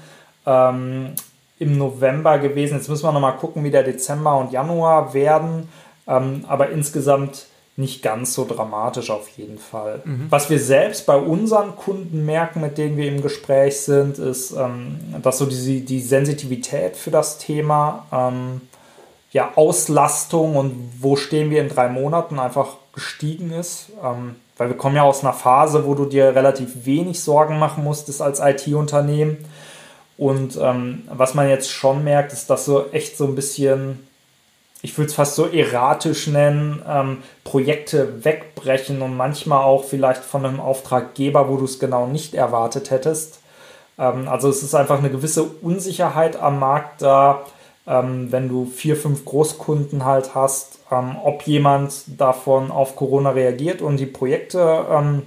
[0.45, 1.15] Ähm,
[1.59, 2.77] im November gewesen.
[2.77, 5.69] Jetzt müssen wir nochmal gucken, wie der Dezember und Januar werden.
[6.07, 10.01] Ähm, aber insgesamt nicht ganz so dramatisch auf jeden Fall.
[10.05, 10.27] Mhm.
[10.29, 14.99] Was wir selbst bei unseren Kunden merken, mit denen wir im Gespräch sind, ist, ähm,
[15.21, 18.61] dass so die, die Sensitivität für das Thema ähm,
[19.31, 23.87] ja, Auslastung und wo stehen wir in drei Monaten einfach gestiegen ist.
[24.03, 27.83] Ähm, weil wir kommen ja aus einer Phase, wo du dir relativ wenig Sorgen machen
[27.83, 29.37] musstest als IT-Unternehmen
[30.17, 34.07] und ähm, was man jetzt schon merkt, ist, dass so echt so ein bisschen,
[34.83, 40.45] ich würde es fast so erratisch nennen, ähm, Projekte wegbrechen und manchmal auch vielleicht von
[40.45, 43.39] einem Auftraggeber, wo du es genau nicht erwartet hättest.
[43.97, 47.45] Ähm, also es ist einfach eine gewisse Unsicherheit am Markt da,
[47.87, 53.81] ähm, wenn du vier, fünf Großkunden halt hast, ähm, ob jemand davon auf Corona reagiert
[53.81, 55.23] und die Projekte ähm,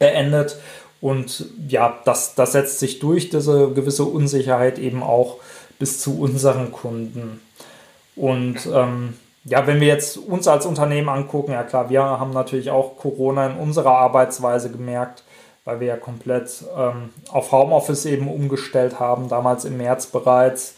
[0.00, 0.56] beendet
[1.00, 5.36] und ja, das, das setzt sich durch, diese gewisse Unsicherheit eben auch
[5.78, 7.40] bis zu unseren Kunden.
[8.16, 12.70] Und ähm, ja, wenn wir jetzt uns als Unternehmen angucken, ja klar, wir haben natürlich
[12.70, 15.24] auch Corona in unserer Arbeitsweise gemerkt.
[15.64, 20.74] weil wir ja komplett ähm, auf Homeoffice eben umgestellt haben, damals im März bereits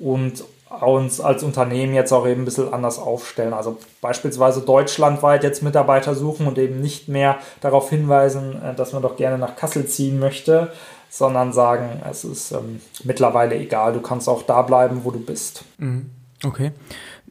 [0.00, 0.44] und
[0.80, 3.52] uns als Unternehmen jetzt auch eben ein bisschen anders aufstellen.
[3.52, 9.02] Also beispielsweise deutschlandweit jetzt Mitarbeiter suchen und eben nicht mehr darauf hinweisen, äh, dass man
[9.02, 10.72] doch gerne nach Kassel ziehen möchte,
[11.10, 15.64] sondern sagen, es ist ähm, mittlerweile egal, du kannst auch da bleiben, wo du bist.
[15.78, 16.10] Mhm.
[16.44, 16.72] Okay.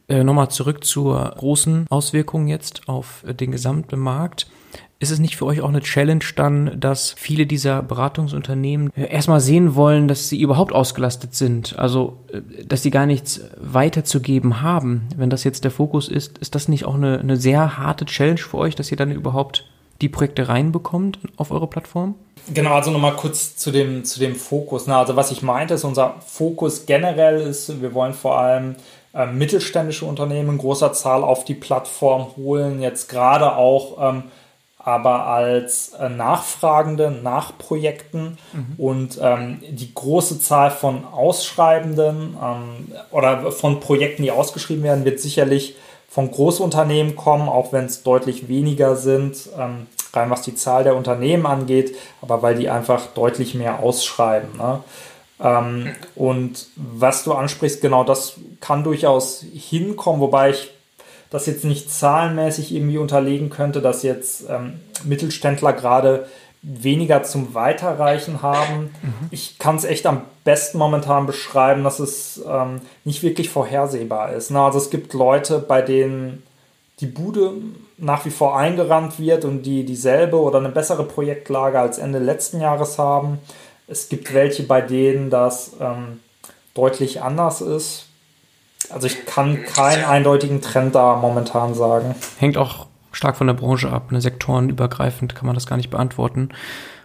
[0.08, 4.46] Äh, Nochmal zurück zur großen Auswirkung jetzt auf den gesamten Markt.
[5.00, 9.40] Ist es nicht für euch auch eine Challenge dann, dass viele dieser Beratungsunternehmen äh, erstmal
[9.40, 11.78] sehen wollen, dass sie überhaupt ausgelastet sind?
[11.78, 15.08] Also, äh, dass sie gar nichts weiterzugeben haben?
[15.16, 18.38] Wenn das jetzt der Fokus ist, ist das nicht auch eine, eine sehr harte Challenge
[18.38, 19.66] für euch, dass ihr dann überhaupt
[20.00, 22.14] die Projekte reinbekommt auf eure Plattform?
[22.52, 24.86] Genau, also nochmal kurz zu dem, zu dem Fokus.
[24.86, 28.76] Na, also was ich meinte, ist, unser Fokus generell ist, wir wollen vor allem
[29.14, 34.24] äh, mittelständische Unternehmen in großer Zahl auf die Plattform holen, jetzt gerade auch ähm,
[34.84, 38.74] aber als äh, Nachfragende nach Projekten mhm.
[38.76, 45.20] und ähm, die große Zahl von Ausschreibenden ähm, oder von Projekten, die ausgeschrieben werden, wird
[45.20, 45.76] sicherlich
[46.10, 50.96] von Großunternehmen kommen, auch wenn es deutlich weniger sind, ähm, rein was die Zahl der
[50.96, 54.50] Unternehmen angeht, aber weil die einfach deutlich mehr ausschreiben.
[54.58, 54.80] Ne?
[55.40, 60.70] Ähm, und was du ansprichst, genau das kann durchaus hinkommen, wobei ich
[61.30, 66.26] das jetzt nicht zahlenmäßig irgendwie unterlegen könnte, dass jetzt ähm, Mittelständler gerade
[66.62, 68.90] weniger zum Weiterreichen haben.
[69.02, 69.28] Mhm.
[69.30, 74.50] Ich kann es echt am besten momentan beschreiben, dass es ähm, nicht wirklich vorhersehbar ist.
[74.50, 76.42] Na, also es gibt Leute, bei denen
[77.00, 77.52] die Bude
[77.98, 82.60] nach wie vor eingerannt wird und die dieselbe oder eine bessere Projektlage als Ende letzten
[82.60, 83.38] Jahres haben.
[83.86, 86.20] Es gibt welche, bei denen das ähm,
[86.74, 88.06] deutlich anders ist.
[88.90, 92.14] Also ich kann keinen eindeutigen Trend da momentan sagen.
[92.38, 94.12] Hängt auch stark von der Branche ab.
[94.12, 94.20] Ne?
[94.20, 96.50] Sektorenübergreifend kann man das gar nicht beantworten.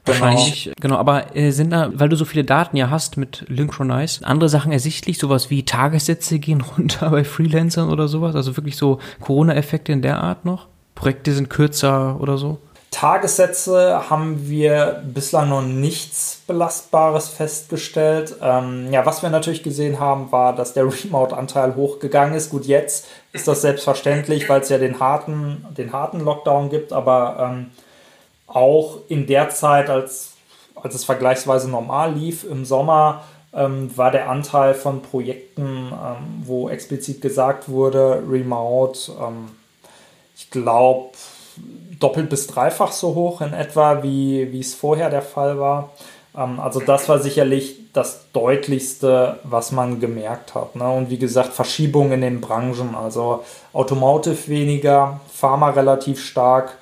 [0.05, 0.75] Wahrscheinlich, genau.
[0.81, 0.95] genau.
[0.97, 4.71] Aber äh, sind da, weil du so viele Daten ja hast mit Lynchronize, andere Sachen
[4.71, 8.35] ersichtlich, sowas wie Tagessätze gehen runter bei Freelancern oder sowas?
[8.35, 10.67] Also wirklich so Corona-Effekte in der Art noch?
[10.95, 12.59] Projekte sind kürzer oder so?
[12.91, 18.35] Tagessätze haben wir bislang noch nichts Belastbares festgestellt.
[18.41, 22.49] Ähm, ja, was wir natürlich gesehen haben, war, dass der Remote-Anteil hochgegangen ist.
[22.49, 27.37] Gut, jetzt ist das selbstverständlich, weil es ja den harten, den harten Lockdown gibt, aber
[27.39, 27.71] ähm,
[28.47, 30.31] auch in der Zeit, als,
[30.75, 33.23] als es vergleichsweise normal lief, im Sommer,
[33.53, 39.51] ähm, war der Anteil von Projekten, ähm, wo explizit gesagt wurde, Remote, ähm,
[40.35, 41.11] ich glaube,
[41.99, 45.91] doppelt bis dreifach so hoch in etwa, wie, wie es vorher der Fall war.
[46.35, 50.75] Ähm, also das war sicherlich das Deutlichste, was man gemerkt hat.
[50.75, 50.89] Ne?
[50.89, 53.43] Und wie gesagt, Verschiebungen in den Branchen, also
[53.73, 56.77] Automotive weniger, Pharma relativ stark.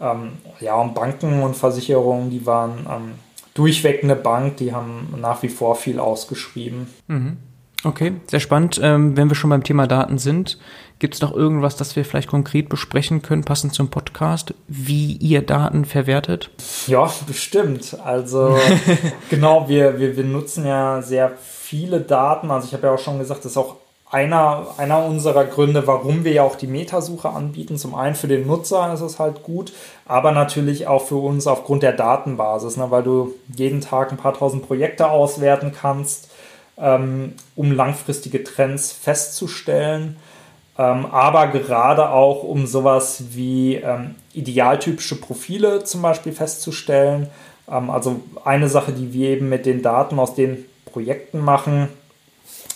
[0.00, 3.14] Ähm, ja, und Banken und Versicherungen, die waren ähm,
[3.54, 6.92] durchweg eine Bank, die haben nach wie vor viel ausgeschrieben.
[7.08, 7.36] Mhm.
[7.84, 8.80] Okay, sehr spannend.
[8.82, 10.58] Ähm, wenn wir schon beim Thema Daten sind,
[10.98, 15.42] gibt es noch irgendwas, das wir vielleicht konkret besprechen können, passend zum Podcast, wie ihr
[15.42, 16.50] Daten verwertet?
[16.88, 17.96] Ja, bestimmt.
[18.04, 18.58] Also
[19.30, 22.50] genau, wir, wir, wir nutzen ja sehr viele Daten.
[22.50, 23.76] Also ich habe ja auch schon gesagt, das ist auch
[24.10, 27.76] einer, einer unserer Gründe, warum wir ja auch die Metasuche anbieten.
[27.76, 29.72] Zum einen für den Nutzer ist es halt gut,
[30.06, 34.34] aber natürlich auch für uns aufgrund der Datenbasis, ne, weil du jeden Tag ein paar
[34.34, 36.28] tausend Projekte auswerten kannst
[36.80, 40.16] ähm, um langfristige Trends festzustellen,
[40.78, 47.28] ähm, aber gerade auch um sowas wie ähm, idealtypische Profile zum Beispiel festzustellen.
[47.66, 51.90] Also eine Sache, die wir eben mit den Daten aus den Projekten machen.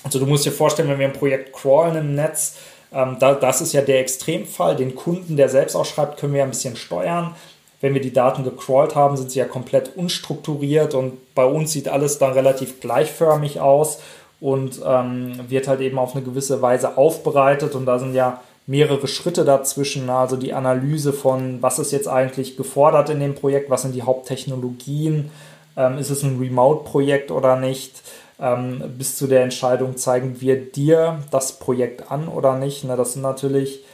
[0.04, 2.56] Also du musst dir vorstellen, wenn wir ein Projekt crawlen im Netz,
[2.90, 4.76] da, das ist ja der Extremfall.
[4.76, 7.34] Den Kunden, der selbst ausschreibt, können wir ja ein bisschen steuern
[7.82, 11.88] wenn wir die Daten gecrawlt haben, sind sie ja komplett unstrukturiert und bei uns sieht
[11.88, 13.98] alles dann relativ gleichförmig aus
[14.40, 19.08] und ähm, wird halt eben auf eine gewisse Weise aufbereitet und da sind ja mehrere
[19.08, 23.82] Schritte dazwischen, also die Analyse von, was ist jetzt eigentlich gefordert in dem Projekt, was
[23.82, 25.30] sind die Haupttechnologien,
[25.76, 28.00] ähm, ist es ein Remote-Projekt oder nicht,
[28.40, 32.84] ähm, bis zu der Entscheidung, zeigen wir dir das Projekt an oder nicht.
[32.84, 33.84] Ne, das sind natürlich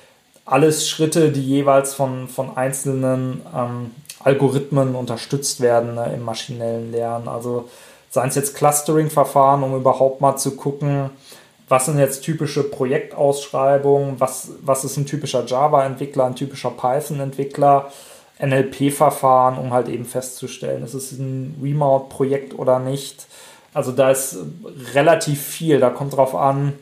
[0.51, 3.91] alles Schritte, die jeweils von, von einzelnen ähm,
[4.21, 7.29] Algorithmen unterstützt werden ne, im maschinellen Lernen.
[7.29, 7.69] Also
[8.11, 11.11] seien es jetzt Clustering-Verfahren, um überhaupt mal zu gucken,
[11.69, 17.91] was sind jetzt typische Projektausschreibungen, was, was ist ein typischer Java-Entwickler, ein typischer Python-Entwickler,
[18.41, 23.27] NLP-Verfahren, um halt eben festzustellen, ist es ein Remote-Projekt oder nicht.
[23.75, 24.39] Also da ist
[24.95, 26.73] relativ viel, da kommt drauf an,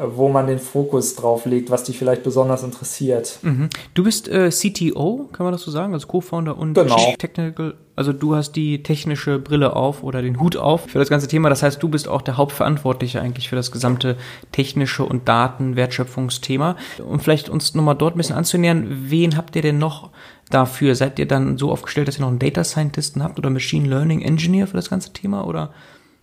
[0.00, 3.38] wo man den Fokus drauf legt, was dich vielleicht besonders interessiert.
[3.42, 3.68] Mhm.
[3.94, 6.96] Du bist äh, CTO, kann man das so sagen, also Co-Founder und genau.
[6.96, 11.08] Chief Technical, also du hast die technische Brille auf oder den Hut auf für das
[11.08, 11.48] ganze Thema.
[11.48, 14.16] Das heißt, du bist auch der Hauptverantwortliche eigentlich für das gesamte
[14.52, 16.76] technische und Datenwertschöpfungsthema.
[17.04, 20.10] Und vielleicht uns nochmal dort ein bisschen anzunähern, wen habt ihr denn noch
[20.48, 20.94] dafür?
[20.94, 24.22] Seid ihr dann so aufgestellt, dass ihr noch einen Data Scientisten habt oder Machine Learning
[24.22, 25.70] Engineer für das ganze Thema oder?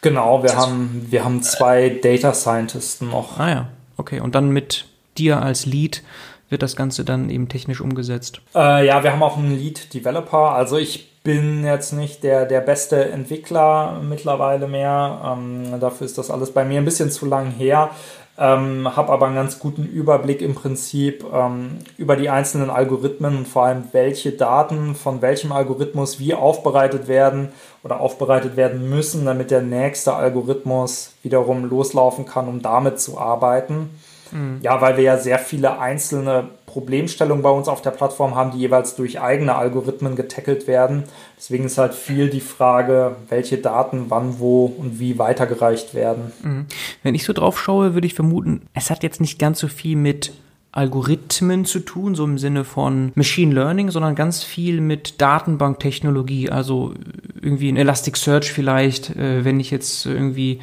[0.02, 3.40] Genau, wir haben, wir haben zwei Data Scientisten noch.
[3.40, 3.68] Ah ja,
[3.98, 4.20] okay.
[4.20, 4.86] Und dann mit
[5.18, 6.04] dir als Lead
[6.50, 8.42] wird das Ganze dann eben technisch umgesetzt?
[8.54, 10.52] Äh, ja, wir haben auch einen Lead Developer.
[10.52, 15.36] Also ich bin jetzt nicht der, der beste Entwickler mittlerweile mehr.
[15.38, 17.90] Ähm, dafür ist das alles bei mir ein bisschen zu lang her.
[18.38, 23.48] Ähm, habe aber einen ganz guten Überblick im Prinzip ähm, über die einzelnen Algorithmen und
[23.48, 29.52] vor allem welche Daten von welchem Algorithmus wie aufbereitet werden oder aufbereitet werden müssen, damit
[29.52, 33.92] der nächste Algorithmus wiederum loslaufen kann, um damit zu arbeiten.
[34.32, 34.60] Mhm.
[34.62, 38.58] Ja, weil wir ja sehr viele einzelne Problemstellungen bei uns auf der Plattform haben, die
[38.58, 41.04] jeweils durch eigene Algorithmen getackelt werden.
[41.38, 46.32] Deswegen ist halt viel die Frage, welche Daten wann, wo und wie weitergereicht werden.
[46.44, 46.66] Mhm.
[47.04, 49.96] Wenn ich so drauf schaue, würde ich vermuten, es hat jetzt nicht ganz so viel
[49.96, 50.34] mit
[50.76, 56.94] Algorithmen zu tun, so im Sinne von Machine Learning, sondern ganz viel mit Datenbanktechnologie, also
[57.42, 60.60] irgendwie ein Elasticsearch vielleicht, äh, wenn ich jetzt irgendwie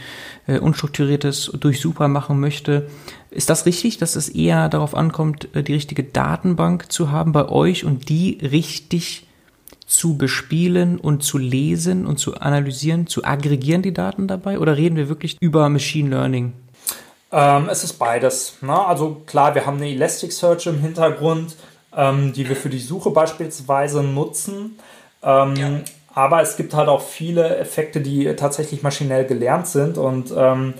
[0.47, 2.91] äh, unstrukturiertes Durchsuper machen möchte.
[3.33, 7.49] Ist das richtig, dass es eher darauf ankommt, äh, die richtige Datenbank zu haben bei
[7.49, 9.27] euch und die richtig
[9.87, 14.59] zu bespielen und zu lesen und zu analysieren, zu aggregieren die Daten dabei?
[14.59, 16.53] Oder reden wir wirklich über Machine Learning?
[17.31, 18.57] Ähm, es ist beides.
[18.61, 18.79] Ne?
[18.79, 21.57] Also klar, wir haben eine Elasticsearch im Hintergrund,
[21.97, 24.79] ähm, die wir für die Suche beispielsweise nutzen.
[25.23, 25.71] Ähm, ja.
[26.15, 29.97] Aber es gibt halt auch viele Effekte, die tatsächlich maschinell gelernt sind.
[29.97, 30.75] Und ähm,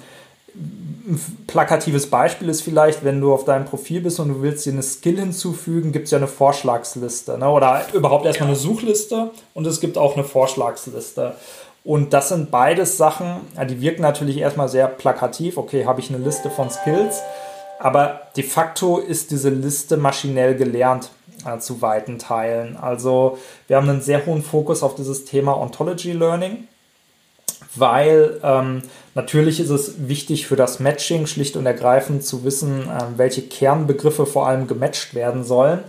[0.55, 4.73] ein plakatives Beispiel ist vielleicht, wenn du auf deinem Profil bist und du willst dir
[4.73, 7.39] eine Skill hinzufügen, gibt es ja eine Vorschlagsliste.
[7.39, 7.49] Ne?
[7.49, 11.35] Oder überhaupt erstmal eine Suchliste und es gibt auch eine Vorschlagsliste.
[11.85, 15.57] Und das sind beides Sachen, die wirken natürlich erstmal sehr plakativ.
[15.57, 17.21] Okay, habe ich eine Liste von Skills,
[17.81, 21.11] aber de facto ist diese Liste maschinell gelernt
[21.45, 22.77] äh, zu weiten Teilen.
[22.77, 26.69] Also wir haben einen sehr hohen Fokus auf dieses Thema Ontology Learning,
[27.75, 28.83] weil ähm,
[29.15, 34.27] natürlich ist es wichtig für das Matching schlicht und ergreifend zu wissen, äh, welche Kernbegriffe
[34.27, 35.81] vor allem gematcht werden sollen.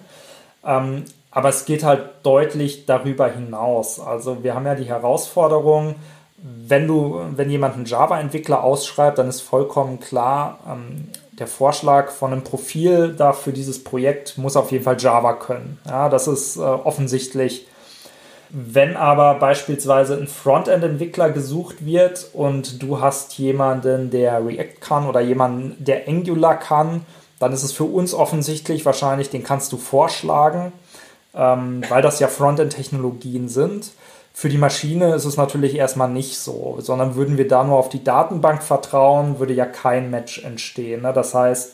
[0.66, 4.00] Ähm, aber es geht halt deutlich darüber hinaus.
[4.00, 5.96] Also wir haben ja die Herausforderung,
[6.38, 12.32] wenn du, wenn jemand einen Java-Entwickler ausschreibt, dann ist vollkommen klar, ähm, der Vorschlag von
[12.32, 15.80] einem Profil da für dieses Projekt muss auf jeden Fall Java können.
[15.88, 17.66] Ja, das ist äh, offensichtlich.
[18.56, 25.22] Wenn aber beispielsweise ein Frontend-Entwickler gesucht wird und du hast jemanden, der React kann oder
[25.22, 27.06] jemanden, der Angular kann,
[27.40, 30.72] dann ist es für uns offensichtlich wahrscheinlich, den kannst du vorschlagen
[31.34, 33.92] ähm, weil das ja Frontend-Technologien sind.
[34.34, 37.90] Für die Maschine ist es natürlich erstmal nicht so, sondern würden wir da nur auf
[37.90, 41.04] die Datenbank vertrauen, würde ja kein Match entstehen.
[41.04, 41.14] Ne?
[41.14, 41.74] Das heißt,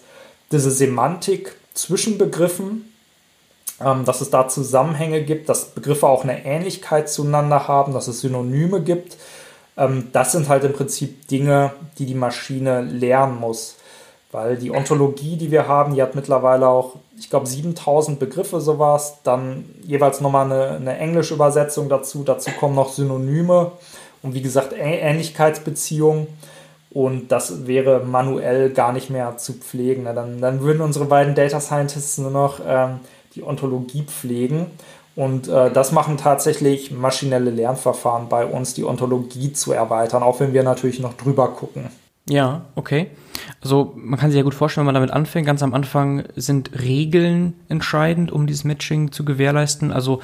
[0.52, 2.89] diese Semantik zwischen Begriffen,
[3.80, 8.82] dass es da Zusammenhänge gibt, dass Begriffe auch eine Ähnlichkeit zueinander haben, dass es Synonyme
[8.82, 9.18] gibt,
[9.80, 13.78] ähm, das sind halt im Prinzip Dinge, die die Maschine lernen muss.
[14.32, 19.18] Weil die Ontologie, die wir haben, die hat mittlerweile auch, ich glaube, 7000 Begriffe sowas.
[19.24, 22.24] Dann jeweils nochmal eine, eine englische Übersetzung dazu.
[22.24, 23.72] Dazu kommen noch Synonyme
[24.22, 26.28] und wie gesagt Ähnlichkeitsbeziehungen.
[26.92, 30.06] Und das wäre manuell gar nicht mehr zu pflegen.
[30.06, 33.00] Dann, dann würden unsere beiden Data Scientists nur noch ähm,
[33.36, 34.68] die Ontologie pflegen.
[35.16, 40.54] Und äh, das machen tatsächlich maschinelle Lernverfahren bei uns, die Ontologie zu erweitern, auch wenn
[40.54, 41.90] wir natürlich noch drüber gucken.
[42.30, 43.08] Ja, okay.
[43.60, 45.48] Also man kann sich ja gut vorstellen, wenn man damit anfängt.
[45.48, 49.92] Ganz am Anfang sind Regeln entscheidend, um dieses Matching zu gewährleisten.
[49.92, 50.22] Also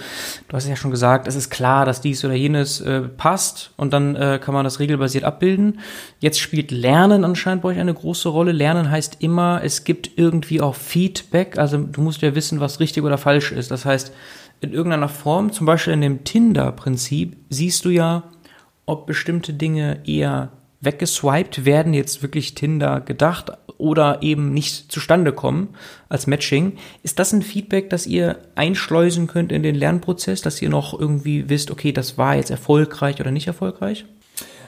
[0.47, 3.91] du hast ja schon gesagt, es ist klar, dass dies oder jenes äh, passt und
[3.91, 5.79] dann äh, kann man das regelbasiert abbilden.
[6.19, 8.51] Jetzt spielt Lernen anscheinend bei euch eine große Rolle.
[8.51, 11.57] Lernen heißt immer, es gibt irgendwie auch Feedback.
[11.57, 13.71] Also du musst ja wissen, was richtig oder falsch ist.
[13.71, 14.13] Das heißt,
[14.61, 18.23] in irgendeiner Form, zum Beispiel in dem Tinder-Prinzip, siehst du ja,
[18.85, 20.51] ob bestimmte Dinge eher
[20.85, 25.75] weggeswiped werden, jetzt wirklich Tinder gedacht oder eben nicht zustande kommen
[26.09, 26.77] als Matching.
[27.03, 31.49] Ist das ein Feedback, das ihr einschleusen könnt in den Lernprozess, dass ihr noch irgendwie
[31.49, 34.05] wisst, okay, das war jetzt erfolgreich oder nicht erfolgreich?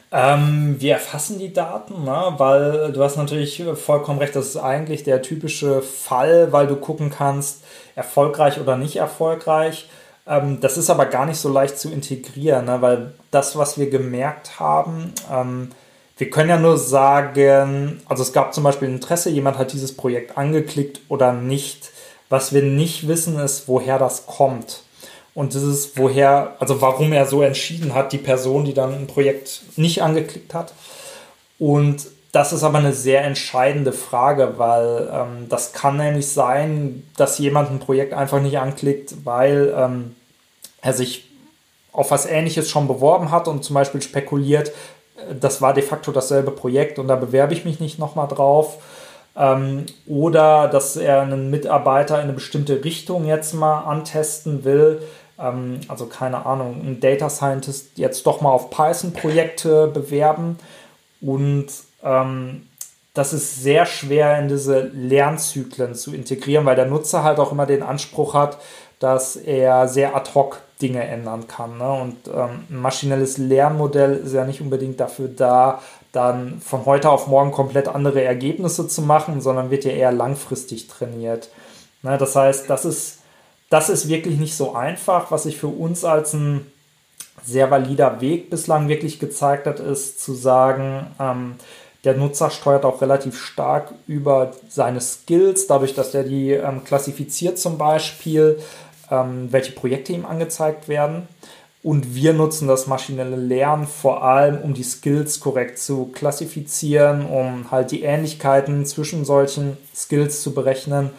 [0.10, 2.34] Ähm, wir erfassen die Daten, ne?
[2.38, 7.10] weil du hast natürlich vollkommen recht, das ist eigentlich der typische Fall, weil du gucken
[7.10, 7.64] kannst,
[7.96, 9.90] erfolgreich oder nicht erfolgreich.
[10.26, 12.82] Ähm, das ist aber gar nicht so leicht zu integrieren, ne?
[12.82, 15.72] weil das, was wir gemerkt haben, ähm,
[16.18, 20.38] wir können ja nur sagen, also es gab zum Beispiel Interesse, jemand hat dieses Projekt
[20.38, 21.92] angeklickt oder nicht.
[22.30, 24.82] Was wir nicht wissen, ist, woher das kommt.
[25.34, 29.08] Und das ist, woher, also warum er so entschieden hat, die Person, die dann ein
[29.08, 30.74] Projekt nicht angeklickt hat.
[31.60, 37.38] Und das ist aber eine sehr entscheidende Frage, weil ähm, das kann nämlich sein, dass
[37.38, 40.16] jemand ein Projekt einfach nicht anklickt, weil ähm,
[40.82, 41.30] er sich
[41.92, 44.72] auf was Ähnliches schon beworben hat und zum Beispiel spekuliert,
[45.40, 48.78] das war de facto dasselbe Projekt und da bewerbe ich mich nicht nochmal drauf.
[49.36, 55.02] Ähm, oder dass er einen Mitarbeiter in eine bestimmte Richtung jetzt mal antesten will.
[55.40, 60.58] Ähm, also keine Ahnung, ein Data Scientist jetzt doch mal auf Python-Projekte bewerben.
[61.22, 61.68] Und
[62.04, 62.68] ähm,
[63.14, 67.66] das ist sehr schwer in diese Lernzyklen zu integrieren, weil der Nutzer halt auch immer
[67.66, 68.58] den Anspruch hat,
[69.00, 71.78] dass er sehr ad hoc Dinge ändern kann.
[71.78, 71.92] Ne?
[71.92, 77.28] Und ähm, ein maschinelles Lernmodell ist ja nicht unbedingt dafür da, dann von heute auf
[77.28, 81.50] morgen komplett andere Ergebnisse zu machen, sondern wird ja eher langfristig trainiert.
[82.04, 82.18] Ne?
[82.18, 83.20] Das heißt, das ist,
[83.70, 85.32] das ist wirklich nicht so einfach.
[85.32, 86.72] Was sich für uns als ein
[87.44, 91.56] sehr valider Weg bislang wirklich gezeigt hat, ist zu sagen, ähm,
[92.04, 97.58] der Nutzer steuert auch relativ stark über seine Skills, dadurch, dass er die ähm, klassifiziert
[97.58, 98.60] zum Beispiel,
[99.10, 101.28] welche Projekte ihm angezeigt werden.
[101.84, 107.72] Und wir nutzen das maschinelle Lernen vor allem, um die Skills korrekt zu klassifizieren, um
[107.72, 111.12] halt die Ähnlichkeiten zwischen solchen Skills zu berechnen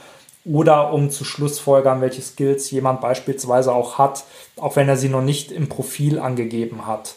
[0.44, 4.24] oder um zu schlussfolgern, welche Skills jemand beispielsweise auch hat,
[4.56, 7.14] auch wenn er sie noch nicht im Profil angegeben hat.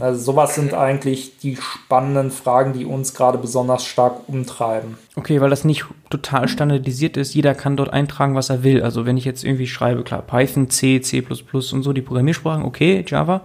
[0.00, 4.98] Also sowas sind eigentlich die spannenden Fragen, die uns gerade besonders stark umtreiben.
[5.14, 7.32] Okay, weil das nicht total standardisiert ist.
[7.32, 8.82] Jeder kann dort eintragen, was er will.
[8.82, 13.04] Also wenn ich jetzt irgendwie schreibe, klar, Python, C, C++ und so, die Programmiersprachen, okay,
[13.06, 13.42] Java.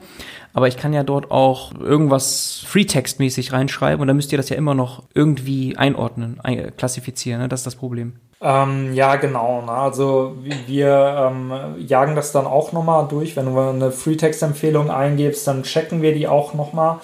[0.53, 4.55] Aber ich kann ja dort auch irgendwas Freetext-mäßig reinschreiben und dann müsst ihr das ja
[4.55, 6.39] immer noch irgendwie einordnen,
[6.77, 7.41] klassifizieren.
[7.41, 7.47] Ne?
[7.47, 8.13] Das ist das Problem.
[8.41, 9.61] Ähm, ja, genau.
[9.61, 9.71] Ne?
[9.71, 10.35] Also
[10.67, 13.35] wir ähm, jagen das dann auch nochmal durch.
[13.35, 16.99] Wenn du eine Freetext-Empfehlung eingibst, dann checken wir die auch nochmal.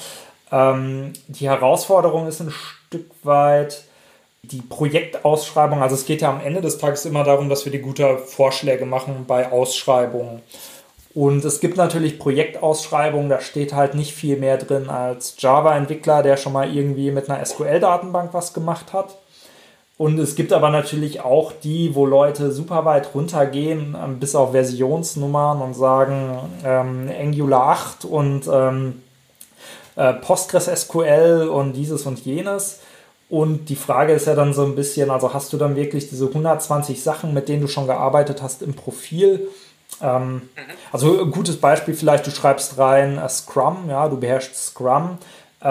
[0.52, 3.84] Ähm, die Herausforderung ist ein Stück weit
[4.44, 5.82] die Projektausschreibung.
[5.82, 8.86] Also es geht ja am Ende des Tages immer darum, dass wir die gute Vorschläge
[8.86, 10.42] machen bei Ausschreibungen.
[11.14, 16.36] Und es gibt natürlich Projektausschreibungen, da steht halt nicht viel mehr drin als Java-Entwickler, der
[16.36, 19.18] schon mal irgendwie mit einer SQL-Datenbank was gemacht hat.
[19.98, 24.52] Und es gibt aber natürlich auch die, wo Leute super weit runtergehen, ähm, bis auf
[24.52, 29.02] Versionsnummern und sagen ähm, Angular 8 und ähm,
[29.96, 32.82] äh, Postgres SQL und dieses und jenes.
[33.30, 36.28] Und die Frage ist ja dann so ein bisschen, also hast du dann wirklich diese
[36.28, 39.48] 120 Sachen, mit denen du schon gearbeitet hast im Profil?
[40.02, 40.41] Ähm, mhm.
[40.91, 45.20] also ein gutes Beispiel vielleicht, du schreibst rein äh, Scrum, ja, du beherrschst Scrum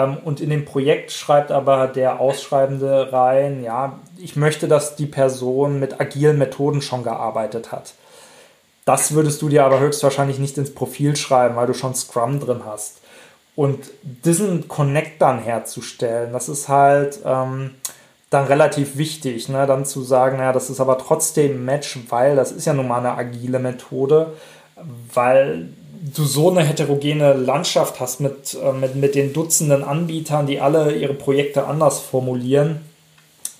[0.03, 5.79] und in dem Projekt schreibt aber der Ausschreibende rein, ja, ich möchte, dass die Person
[5.79, 7.93] mit agilen Methoden schon gearbeitet hat.
[8.83, 12.61] Das würdest du dir aber höchstwahrscheinlich nicht ins Profil schreiben, weil du schon Scrum drin
[12.65, 12.99] hast.
[13.55, 17.71] Und diesen Connect dann herzustellen, das ist halt ähm,
[18.29, 19.65] dann relativ wichtig, ne?
[19.65, 22.87] dann zu sagen, ja, das ist aber trotzdem ein Match, weil das ist ja nun
[22.89, 24.33] mal eine agile Methode,
[25.13, 25.69] weil
[26.15, 30.95] du so eine heterogene Landschaft hast mit, äh, mit, mit den Dutzenden Anbietern, die alle
[30.95, 32.81] ihre Projekte anders formulieren,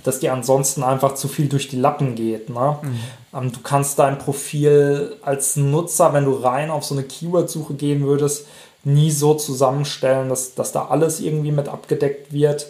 [0.03, 2.49] dass dir ansonsten einfach zu viel durch die Lappen geht.
[2.49, 2.77] Ne?
[2.81, 2.99] Mhm.
[3.33, 8.05] Ähm, du kannst dein Profil als Nutzer, wenn du rein auf so eine Keyword-Suche gehen
[8.05, 8.47] würdest,
[8.83, 12.67] nie so zusammenstellen, dass, dass da alles irgendwie mit abgedeckt wird.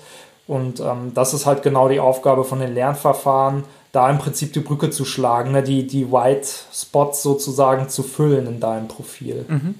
[0.47, 3.63] Und ähm, das ist halt genau die Aufgabe von den Lernverfahren,
[3.95, 5.63] da im Prinzip die Brücke zu schlagen, ne?
[5.63, 9.45] die, die White Spots sozusagen zu füllen in deinem Profil.
[9.47, 9.75] Mhm.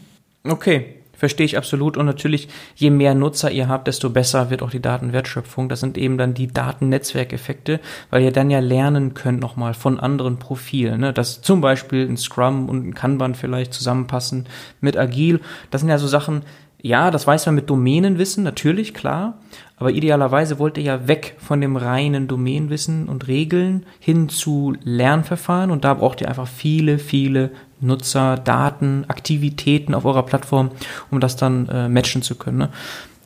[0.49, 1.97] Okay, verstehe ich absolut.
[1.97, 5.70] Und natürlich, je mehr Nutzer ihr habt, desto besser wird auch die Datenwertschöpfung.
[5.70, 10.38] Das sind eben dann die Datennetzwerkeffekte, weil ihr dann ja lernen könnt nochmal von anderen
[10.38, 11.01] Profilen.
[11.01, 11.13] Ne?
[11.13, 14.47] Dass zum Beispiel ein Scrum und ein Kanban vielleicht zusammenpassen
[14.82, 15.41] mit Agil.
[15.72, 16.43] Das sind ja so Sachen,
[16.82, 19.39] ja, das weiß man mit Domänenwissen, natürlich, klar.
[19.78, 25.69] Aber idealerweise wollt ihr ja weg von dem reinen Domänenwissen und Regeln hin zu Lernverfahren.
[25.69, 27.51] Und da braucht ihr einfach viele, viele
[27.82, 30.71] Nutzer, Daten, Aktivitäten auf eurer Plattform,
[31.11, 32.57] um das dann äh, matchen zu können.
[32.57, 32.69] Ne?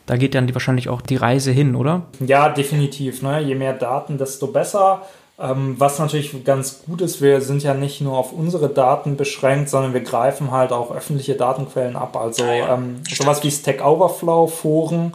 [0.07, 2.07] Da geht dann die, wahrscheinlich auch die Reise hin, oder?
[2.19, 3.21] Ja, definitiv.
[3.21, 3.41] Ne?
[3.41, 5.03] Je mehr Daten, desto besser.
[5.39, 9.69] Ähm, was natürlich ganz gut ist, wir sind ja nicht nur auf unsere Daten beschränkt,
[9.69, 12.17] sondern wir greifen halt auch öffentliche Datenquellen ab.
[12.17, 15.13] Also ähm, sowas wie Stack Overflow, Foren.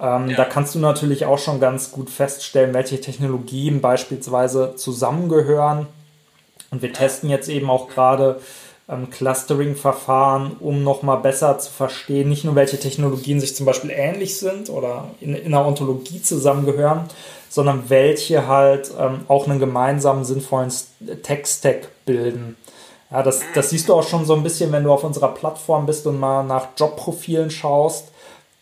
[0.00, 0.36] Ähm, ja.
[0.36, 5.86] Da kannst du natürlich auch schon ganz gut feststellen, welche Technologien beispielsweise zusammengehören.
[6.70, 8.40] Und wir testen jetzt eben auch gerade
[8.88, 14.38] ähm, Clustering-Verfahren, um nochmal besser zu verstehen, nicht nur welche Technologien sich zum Beispiel ähnlich
[14.38, 17.02] sind oder in, in einer Ontologie zusammengehören,
[17.48, 20.72] sondern welche halt ähm, auch einen gemeinsamen sinnvollen
[21.22, 22.56] Tech-Stack bilden.
[23.10, 25.86] Ja, das, das siehst du auch schon so ein bisschen, wenn du auf unserer Plattform
[25.86, 28.08] bist und mal nach Jobprofilen schaust.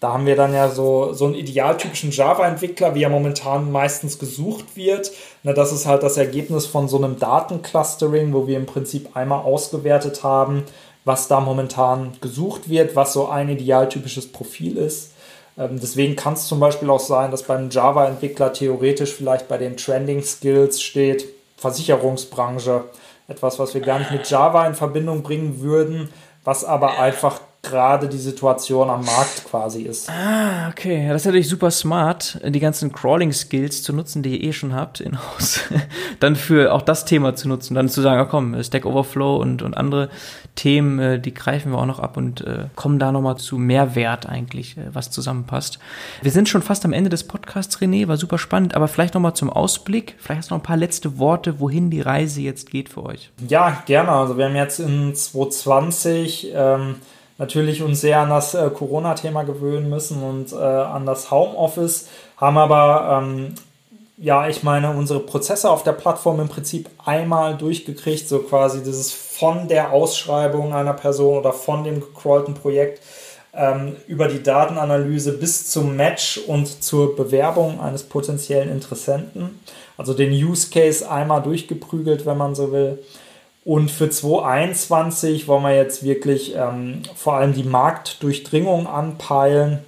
[0.01, 4.77] Da haben wir dann ja so, so einen idealtypischen Java-Entwickler, wie er momentan meistens gesucht
[4.77, 5.11] wird.
[5.43, 9.45] Na, das ist halt das Ergebnis von so einem Datenclustering, wo wir im Prinzip einmal
[9.45, 10.65] ausgewertet haben,
[11.05, 15.13] was da momentan gesucht wird, was so ein idealtypisches Profil ist.
[15.57, 19.77] Ähm, deswegen kann es zum Beispiel auch sein, dass beim Java-Entwickler theoretisch vielleicht bei den
[19.77, 21.27] Trending Skills steht,
[21.57, 22.85] Versicherungsbranche,
[23.29, 26.11] etwas, was wir gar nicht mit Java in Verbindung bringen würden,
[26.45, 30.11] was aber einfach gerade die Situation am Markt quasi ist.
[30.11, 31.09] Ah, okay.
[31.09, 35.01] Das ist natürlich super smart, die ganzen Crawling-Skills zu nutzen, die ihr eh schon habt
[35.01, 35.61] in-house,
[36.21, 39.63] dann für auch das Thema zu nutzen, dann zu sagen, ja, komm, Stack Overflow und,
[39.63, 40.11] und andere
[40.55, 44.29] Themen, äh, die greifen wir auch noch ab und äh, kommen da nochmal zu Mehrwert
[44.29, 45.79] eigentlich, äh, was zusammenpasst.
[46.23, 49.35] Wir sind schon fast am Ende des Podcasts, René, war super spannend, aber vielleicht nochmal
[49.35, 52.89] zum Ausblick, vielleicht hast du noch ein paar letzte Worte, wohin die Reise jetzt geht
[52.89, 53.31] für euch.
[53.49, 54.11] Ja, gerne.
[54.11, 56.97] Also wir haben jetzt in 2020 ähm,
[57.39, 62.59] natürlich uns sehr an das äh, Corona-Thema gewöhnen müssen und äh, an das Homeoffice, haben
[62.59, 63.55] aber, ähm,
[64.17, 69.13] ja, ich meine, unsere Prozesse auf der Plattform im Prinzip einmal durchgekriegt, so quasi dieses
[69.13, 73.03] von der Ausschreibung einer Person oder von dem gecrawlten Projekt
[73.57, 79.61] ähm, über die Datenanalyse bis zum Match und zur Bewerbung eines potenziellen Interessenten.
[79.97, 82.99] Also den Use Case einmal durchgeprügelt, wenn man so will.
[83.65, 89.79] Und für 2021 wollen wir jetzt wirklich ähm, vor allem die Marktdurchdringung anpeilen.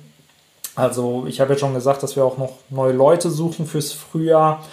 [0.75, 4.65] Also ich habe ja schon gesagt, dass wir auch noch neue Leute suchen fürs Frühjahr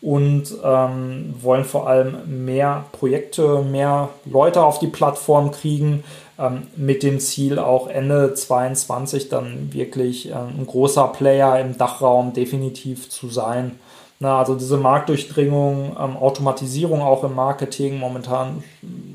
[0.00, 6.02] und ähm, wollen vor allem mehr Projekte, mehr Leute auf die Plattform kriegen,
[6.38, 12.32] ähm, mit dem Ziel auch Ende 2022 dann wirklich äh, ein großer Player im Dachraum
[12.32, 13.78] definitiv zu sein.
[14.22, 17.98] Na, also diese Marktdurchdringung, ähm, Automatisierung auch im Marketing.
[17.98, 18.62] Momentan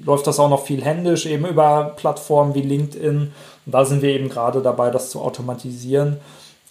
[0.04, 3.16] läuft das auch noch viel händisch, eben über Plattformen wie LinkedIn.
[3.66, 6.18] Und da sind wir eben gerade dabei, das zu automatisieren.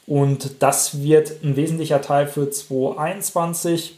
[0.07, 3.97] Und das wird ein wesentlicher Teil für 2021.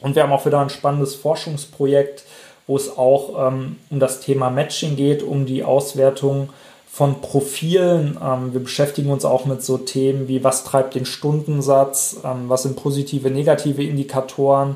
[0.00, 2.24] Und wir haben auch wieder ein spannendes Forschungsprojekt,
[2.66, 6.50] wo es auch ähm, um das Thema Matching geht, um die Auswertung
[6.98, 8.18] von Profilen.
[8.20, 12.64] Ähm, wir beschäftigen uns auch mit so Themen wie, was treibt den Stundensatz, ähm, was
[12.64, 14.74] sind positive, negative Indikatoren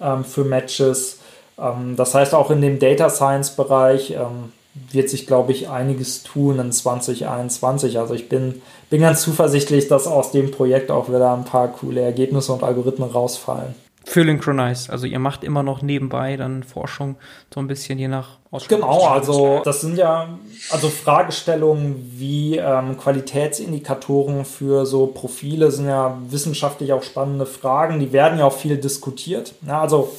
[0.00, 1.18] ähm, für Matches.
[1.58, 4.52] Ähm, das heißt, auch in dem Data Science-Bereich ähm,
[4.92, 7.98] wird sich, glaube ich, einiges tun in 2021.
[7.98, 12.02] Also ich bin, bin ganz zuversichtlich, dass aus dem Projekt auch wieder ein paar coole
[12.02, 13.74] Ergebnisse und Algorithmen rausfallen.
[14.06, 14.92] Für Synchronize.
[14.92, 17.16] Also ihr macht immer noch nebenbei dann Forschung
[17.52, 18.38] so ein bisschen je nach
[18.68, 20.38] Genau, also das sind ja
[20.70, 27.98] also Fragestellungen wie ähm, Qualitätsindikatoren für so Profile sind ja wissenschaftlich auch spannende Fragen.
[27.98, 29.54] Die werden ja auch viel diskutiert.
[29.66, 30.12] Ja, also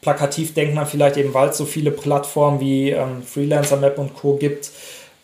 [0.00, 4.14] plakativ denkt man vielleicht eben, weil es so viele Plattformen wie ähm, Freelancer Map und
[4.14, 4.36] Co.
[4.36, 4.70] gibt,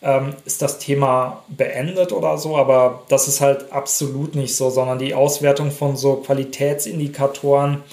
[0.01, 4.99] ähm, ist das Thema beendet oder so, aber das ist halt absolut nicht so, sondern
[4.99, 7.83] die Auswertung von so Qualitätsindikatoren